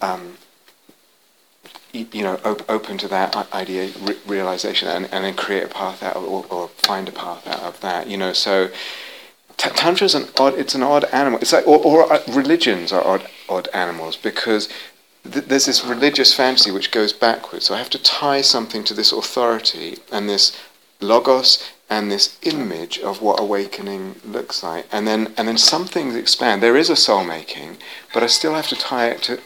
um, 0.00 0.36
you 1.92 2.22
know, 2.22 2.38
op- 2.44 2.68
open 2.70 2.98
to 2.98 3.08
that 3.08 3.34
idea, 3.52 3.90
re- 4.00 4.18
realization, 4.26 4.88
and, 4.88 5.08
and 5.12 5.24
then 5.24 5.34
create 5.34 5.64
a 5.64 5.68
path 5.68 6.02
out, 6.02 6.16
of, 6.16 6.24
or, 6.24 6.46
or 6.50 6.68
find 6.68 7.08
a 7.08 7.12
path 7.12 7.46
out 7.46 7.60
of 7.60 7.80
that. 7.80 8.06
You 8.06 8.16
know, 8.16 8.32
so 8.32 8.70
t- 9.60 9.70
tantra 9.70 10.06
is 10.06 10.14
an 10.14 10.26
odd. 10.38 10.54
It's 10.54 10.74
an 10.74 10.82
odd 10.82 11.04
animal. 11.12 11.38
It's 11.40 11.52
like, 11.52 11.66
or, 11.66 11.78
or 11.78 12.12
uh, 12.12 12.20
religions 12.28 12.92
are 12.92 13.04
odd, 13.06 13.26
odd 13.48 13.68
animals 13.74 14.16
because 14.16 14.68
th- 15.30 15.44
there's 15.46 15.66
this 15.66 15.84
religious 15.84 16.34
fantasy 16.34 16.70
which 16.70 16.90
goes 16.90 17.12
backwards. 17.12 17.66
So 17.66 17.74
I 17.74 17.78
have 17.78 17.90
to 17.90 18.02
tie 18.02 18.40
something 18.40 18.84
to 18.84 18.94
this 18.94 19.12
authority 19.12 19.98
and 20.10 20.28
this 20.28 20.58
logos 21.00 21.70
and 21.88 22.10
this 22.10 22.38
image 22.42 22.98
of 23.00 23.20
what 23.20 23.40
awakening 23.40 24.16
looks 24.24 24.62
like, 24.62 24.86
and 24.92 25.06
then 25.06 25.34
and 25.36 25.46
then 25.48 25.58
some 25.58 25.86
things 25.86 26.14
expand. 26.14 26.62
There 26.62 26.76
is 26.76 26.88
a 26.88 26.96
soul 26.96 27.24
making, 27.24 27.78
but 28.14 28.22
I 28.22 28.28
still 28.28 28.54
have 28.54 28.68
to 28.68 28.76
tie 28.76 29.08
it 29.08 29.22
to 29.22 29.40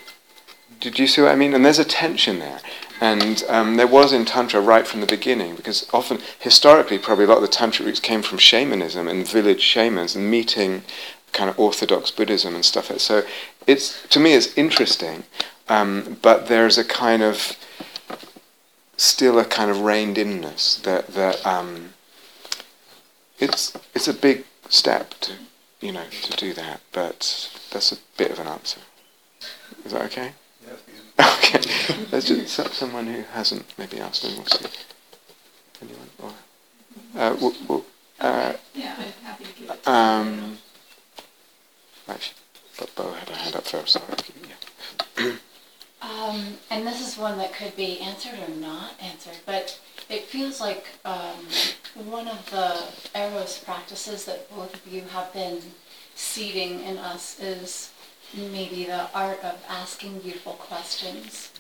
did 0.81 0.99
you 0.99 1.07
see 1.07 1.23
what 1.23 1.33
I 1.33 1.35
mean? 1.35 1.55
And 1.55 1.65
there's 1.65 1.79
a 1.79 1.85
tension 1.85 2.41
there. 2.41 2.61
And 3.01 3.43
um, 3.49 3.77
there 3.77 3.87
was 3.87 4.13
in 4.13 4.25
Tantra 4.25 4.61
right 4.61 4.87
from 4.87 5.01
the 5.01 5.07
beginning, 5.07 5.57
because 5.57 5.87
often, 5.93 6.21
historically, 6.39 6.99
probably 6.99 7.25
a 7.25 7.29
lot 7.29 7.39
of 7.39 7.43
the 7.43 7.49
Tantra 7.49 7.85
roots 7.85 8.01
came 8.01 8.23
from 8.23 8.39
shamanism 8.39 9.09
and 9.09 9.29
village 9.29 9.61
shamans 9.61 10.15
and 10.15 10.31
meeting 10.31 10.83
kind 11.33 11.51
of 11.51 11.59
orthodox 11.59 12.11
Buddhism 12.11 12.55
and 12.55 12.65
stuff. 12.65 12.97
So 13.01 13.25
it's, 13.67 14.07
to 14.09 14.21
me, 14.21 14.35
it's 14.35 14.57
interesting, 14.57 15.25
um, 15.69 16.19
but 16.23 16.47
there's 16.47 16.79
a 16.79 16.85
kind 16.85 17.23
of, 17.23 17.57
still 18.97 19.39
a 19.41 19.45
kind 19.45 19.71
of 19.71 19.81
reined 19.81 20.17
inness 20.17 20.77
that, 20.77 21.09
that 21.09 21.45
um, 21.45 21.95
it's, 23.41 23.77
it's 23.95 24.07
a 24.07 24.15
big 24.15 24.45
step 24.69 25.15
to, 25.21 25.33
you 25.81 25.91
know, 25.91 26.05
to 26.23 26.37
do 26.37 26.55
that, 26.55 26.81
but 26.93 27.51
that's 27.73 27.91
a 27.91 27.97
bit 28.17 28.31
of 28.31 28.39
an 28.39 28.47
answer. 28.47 28.81
Is 29.85 29.93
that 29.93 30.03
okay? 30.03 30.33
Okay, 31.19 31.61
let's 32.11 32.27
just 32.27 32.49
so- 32.55 32.65
someone 32.73 33.07
who 33.07 33.23
hasn't 33.33 33.67
maybe 33.79 34.01
asked, 34.01 34.25
and 34.25 34.37
we'll 34.37 34.47
see. 34.47 34.67
Anyone? 35.83 36.11
Or, 36.23 36.33
uh, 37.17 37.31
w- 37.35 37.55
w- 37.63 37.85
uh, 38.21 38.53
Yeah, 38.75 38.95
I'm 38.99 39.13
happy 39.25 39.45
to 39.67 39.91
um, 39.91 40.59
actually, 42.09 42.37
but 42.79 42.95
Bo 42.97 43.13
had 43.13 43.31
a 43.31 43.35
hand 43.35 43.57
up 43.57 43.65
first. 43.67 43.93
So 43.93 44.03
I'll 44.09 44.17
give 44.17 44.37
you- 44.37 45.27
yeah. 45.27 45.33
Um, 46.03 46.59
and 46.71 46.87
this 46.87 47.01
is 47.01 47.17
one 47.17 47.39
that 47.39 47.55
could 47.55 47.75
be 47.77 47.99
answered 48.01 48.39
or 48.39 48.49
not 48.57 48.93
answered, 49.01 49.37
but 49.47 49.79
it 50.11 50.25
feels 50.27 50.61
like 50.61 50.85
um, 51.07 51.47
one 51.95 52.29
of 52.29 52.51
the 52.51 52.85
Eros 53.19 53.57
practices 53.59 54.27
that 54.27 54.55
both 54.55 54.75
of 54.75 54.93
you 54.93 55.01
have 55.15 55.33
been 55.33 55.63
seeding 56.15 56.81
in 56.85 56.99
us 56.99 57.41
is 57.41 57.91
maybe 58.37 58.85
the 58.85 59.11
art 59.13 59.43
of 59.43 59.63
asking 59.69 60.19
beautiful 60.21 60.53
questions. 60.55 61.53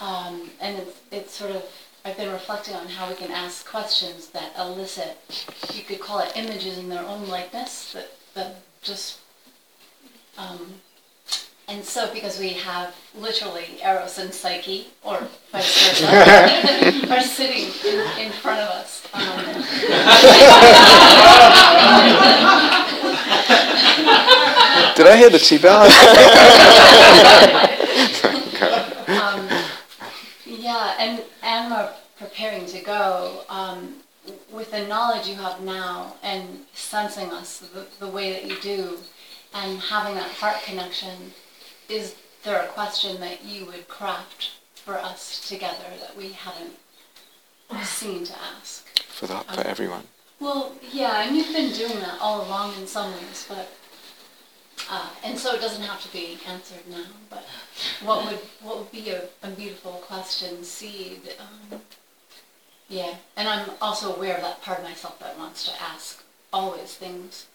Um, 0.00 0.50
and 0.60 0.78
it's, 0.78 1.00
it's 1.10 1.34
sort 1.34 1.52
of, 1.52 1.64
I've 2.04 2.16
been 2.16 2.32
reflecting 2.32 2.74
on 2.74 2.88
how 2.88 3.08
we 3.08 3.14
can 3.14 3.30
ask 3.30 3.66
questions 3.66 4.28
that 4.28 4.52
elicit, 4.58 5.16
you 5.72 5.82
could 5.82 6.00
call 6.00 6.20
it 6.20 6.32
images 6.36 6.78
in 6.78 6.88
their 6.88 7.04
own 7.04 7.28
likeness, 7.28 7.92
that, 7.92 8.10
that 8.34 8.56
just 8.82 9.20
um, 10.38 10.74
and 11.68 11.84
so, 11.84 12.12
because 12.12 12.38
we 12.38 12.50
have 12.50 12.94
literally 13.16 13.80
Eros 13.82 14.18
and 14.18 14.34
Psyche, 14.34 14.88
or 15.02 15.26
vice 15.52 15.90
versa, 16.00 17.06
are 17.10 17.22
sitting 17.22 17.70
in, 17.86 18.26
in 18.26 18.32
front 18.32 18.60
of 18.60 18.68
us. 18.68 19.06
Um, 19.14 19.22
Did 24.96 25.06
I 25.06 25.16
hear 25.16 25.30
the 25.30 25.38
tea 25.38 25.58
bell? 25.58 25.88
Um, 29.12 29.48
yeah, 30.46 30.94
and 30.98 31.22
and 31.42 31.70
we're 31.70 31.92
preparing 32.18 32.66
to 32.66 32.80
go. 32.80 33.44
Um, 33.48 33.96
with 34.50 34.70
the 34.70 34.86
knowledge 34.86 35.26
you 35.26 35.34
have 35.34 35.60
now 35.60 36.14
and 36.22 36.60
sensing 36.74 37.30
us 37.30 37.58
the, 37.58 37.86
the 37.98 38.06
way 38.06 38.32
that 38.32 38.44
you 38.44 38.56
do, 38.60 38.98
and 39.54 39.80
having 39.80 40.14
that 40.14 40.30
heart 40.30 40.62
connection, 40.64 41.32
is 41.88 42.14
there 42.44 42.62
a 42.62 42.68
question 42.68 43.20
that 43.20 43.44
you 43.44 43.66
would 43.66 43.88
craft 43.88 44.52
for 44.74 44.98
us 44.98 45.46
together 45.48 45.90
that 46.00 46.16
we 46.16 46.32
haven't 46.32 46.76
seen 47.84 48.24
to 48.24 48.34
ask? 48.58 48.86
For 49.08 49.26
the, 49.26 49.38
for 49.38 49.66
everyone. 49.66 50.04
Well, 50.40 50.72
yeah, 50.92 51.22
and 51.22 51.36
you've 51.36 51.52
been 51.52 51.72
doing 51.72 52.00
that 52.00 52.18
all 52.20 52.46
along 52.46 52.76
in 52.76 52.86
some 52.86 53.12
ways, 53.12 53.46
but 53.48 53.68
uh, 54.90 55.08
and 55.24 55.38
so 55.38 55.54
it 55.54 55.60
doesn't 55.60 55.82
have 55.82 56.02
to 56.02 56.12
be 56.12 56.38
answered 56.48 56.86
now. 56.88 57.04
But 57.30 57.44
what 58.02 58.26
would 58.26 58.40
what 58.62 58.78
would 58.78 58.92
be 58.92 59.10
a, 59.10 59.24
a 59.42 59.50
beautiful 59.50 59.92
question 59.92 60.64
seed? 60.64 61.20
Um, 61.40 61.80
yeah, 62.88 63.14
and 63.36 63.48
I'm 63.48 63.70
also 63.80 64.14
aware 64.14 64.36
of 64.36 64.42
that 64.42 64.62
part 64.62 64.78
of 64.78 64.84
myself 64.84 65.18
that 65.20 65.38
wants 65.38 65.64
to 65.64 65.82
ask 65.82 66.22
always 66.52 66.94
things. 66.94 67.46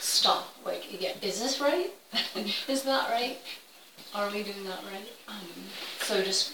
Stop. 0.00 0.54
Like, 0.64 1.00
yeah, 1.00 1.12
is 1.22 1.40
this 1.40 1.60
right? 1.60 1.90
is 2.68 2.82
that 2.82 3.10
right? 3.10 3.38
Are 4.14 4.30
we 4.30 4.42
doing 4.42 4.64
that 4.64 4.80
right? 4.92 5.08
Um, 5.28 5.46
so 6.00 6.22
just 6.22 6.52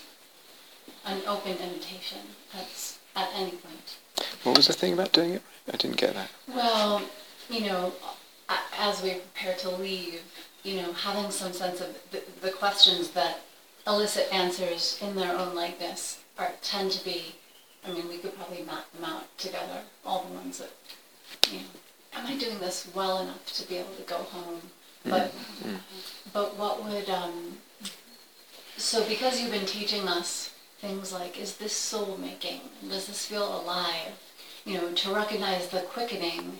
an 1.06 1.20
open 1.26 1.52
invitation. 1.52 2.18
That's 2.54 2.98
at 3.16 3.28
any 3.34 3.52
point. 3.52 3.96
What 4.42 4.56
was 4.56 4.66
the 4.66 4.72
thing 4.72 4.92
about 4.92 5.12
doing 5.12 5.34
it? 5.34 5.42
I 5.72 5.76
didn't 5.76 5.96
get 5.96 6.14
that. 6.14 6.30
Well, 6.48 7.02
you 7.48 7.62
know, 7.62 7.92
as 8.78 9.02
we 9.02 9.14
prepare 9.14 9.56
to 9.56 9.70
leave, 9.70 10.22
you 10.62 10.76
know, 10.82 10.92
having 10.92 11.30
some 11.30 11.52
sense 11.52 11.80
of 11.80 11.96
the, 12.10 12.22
the 12.40 12.50
questions 12.50 13.10
that 13.10 13.40
elicit 13.86 14.32
answers 14.32 14.98
in 15.02 15.14
their 15.16 15.36
own 15.36 15.54
likeness 15.54 16.20
are 16.38 16.52
tend 16.62 16.90
to 16.92 17.04
be. 17.04 17.34
I 17.86 17.92
mean, 17.92 18.08
we 18.08 18.18
could 18.18 18.36
probably 18.36 18.62
map 18.64 18.90
them 18.92 19.04
out 19.04 19.36
together. 19.38 19.80
All 20.06 20.24
the 20.24 20.34
ones 20.34 20.58
that, 20.58 20.70
you 21.50 21.58
know, 21.58 21.64
am 22.14 22.26
I 22.26 22.36
doing 22.36 22.58
this 22.60 22.88
well 22.94 23.20
enough 23.22 23.44
to 23.54 23.68
be 23.68 23.76
able 23.76 23.94
to 23.94 24.02
go 24.02 24.16
home? 24.18 24.60
But, 25.04 25.32
Mm. 25.64 25.78
but 26.32 26.56
what 26.56 26.84
would 26.84 27.10
um, 27.10 27.58
so 28.76 29.04
because 29.08 29.40
you've 29.40 29.50
been 29.50 29.66
teaching 29.66 30.08
us 30.08 30.50
things 30.80 31.12
like, 31.12 31.38
is 31.40 31.56
this 31.56 31.72
soul 31.72 32.16
making? 32.20 32.60
Does 32.88 33.06
this 33.06 33.26
feel 33.26 33.60
alive? 33.62 34.12
You 34.64 34.74
know, 34.78 34.92
to 34.92 35.14
recognize 35.14 35.68
the 35.68 35.80
quickening 35.80 36.58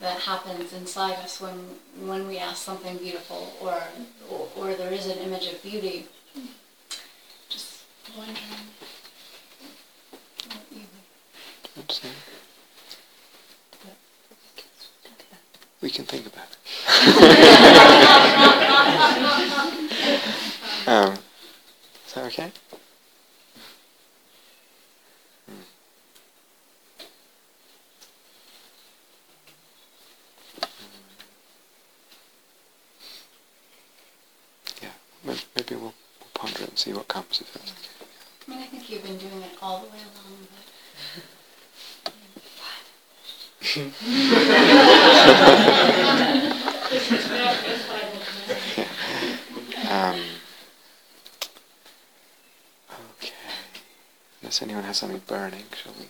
that 0.00 0.20
happens 0.20 0.72
inside 0.72 1.16
us 1.18 1.40
when 1.40 1.54
when 2.06 2.26
we 2.28 2.38
ask 2.38 2.62
something 2.64 2.96
beautiful 2.98 3.52
or 3.60 3.82
or, 4.30 4.48
or 4.56 4.74
there 4.74 4.92
is 4.92 5.06
an 5.06 5.18
image 5.18 5.46
of 5.52 5.62
beauty. 5.62 6.06
Just 7.48 7.82
wondering? 8.16 8.36
We 15.80 15.90
can 15.90 16.04
think 16.04 16.26
about 16.26 16.48
it. 16.50 16.58
um, 20.88 21.12
is 22.06 22.12
that 22.14 22.24
okay? 22.26 22.50
Hmm. 25.46 25.62
Yeah, 34.82 34.88
may- 35.24 35.36
maybe 35.56 35.74
we'll, 35.76 35.82
we'll 35.84 35.94
ponder 36.34 36.62
it 36.62 36.68
and 36.70 36.78
see 36.78 36.92
what 36.92 37.06
comes 37.06 37.40
if 37.40 37.52
that's 37.52 37.70
okay. 37.70 37.78
I 38.46 38.50
mean, 38.50 38.58
I 38.60 38.66
think 38.66 38.90
you've 38.90 39.04
been 39.04 39.18
doing 39.18 39.42
it 39.42 39.52
all 39.62 39.80
the 39.80 39.86
way 39.86 39.98
along, 39.98 40.48
but. 40.50 40.64
Um, 49.90 50.20
okay. 53.16 53.32
Unless 54.40 54.62
anyone 54.62 54.84
has 54.84 54.87
something 54.98 55.22
burning, 55.28 55.62
shall 55.80 55.92
we? 55.92 56.06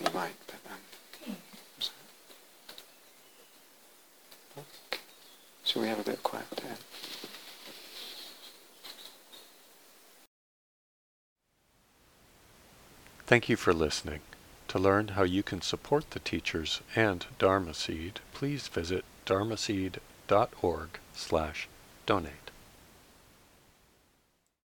We 0.00 0.06
might, 0.14 0.32
but 0.46 0.56
um. 0.72 1.36
Shall 5.62 5.82
we 5.82 5.88
have 5.88 6.00
a 6.00 6.02
bit 6.02 6.14
of 6.14 6.22
quiet 6.22 6.50
time? 6.56 6.78
Thank 13.26 13.50
you 13.50 13.56
for 13.56 13.74
listening. 13.74 14.20
To 14.68 14.78
learn 14.78 15.08
how 15.08 15.24
you 15.24 15.42
can 15.42 15.60
support 15.60 16.12
the 16.12 16.18
teachers 16.18 16.80
and 16.96 17.26
Dharma 17.38 17.74
Seed, 17.74 18.20
please 18.32 18.68
visit 18.68 19.04
dharmaseed.org 19.26 20.88
slash 21.14 21.68
donate. 22.06 22.47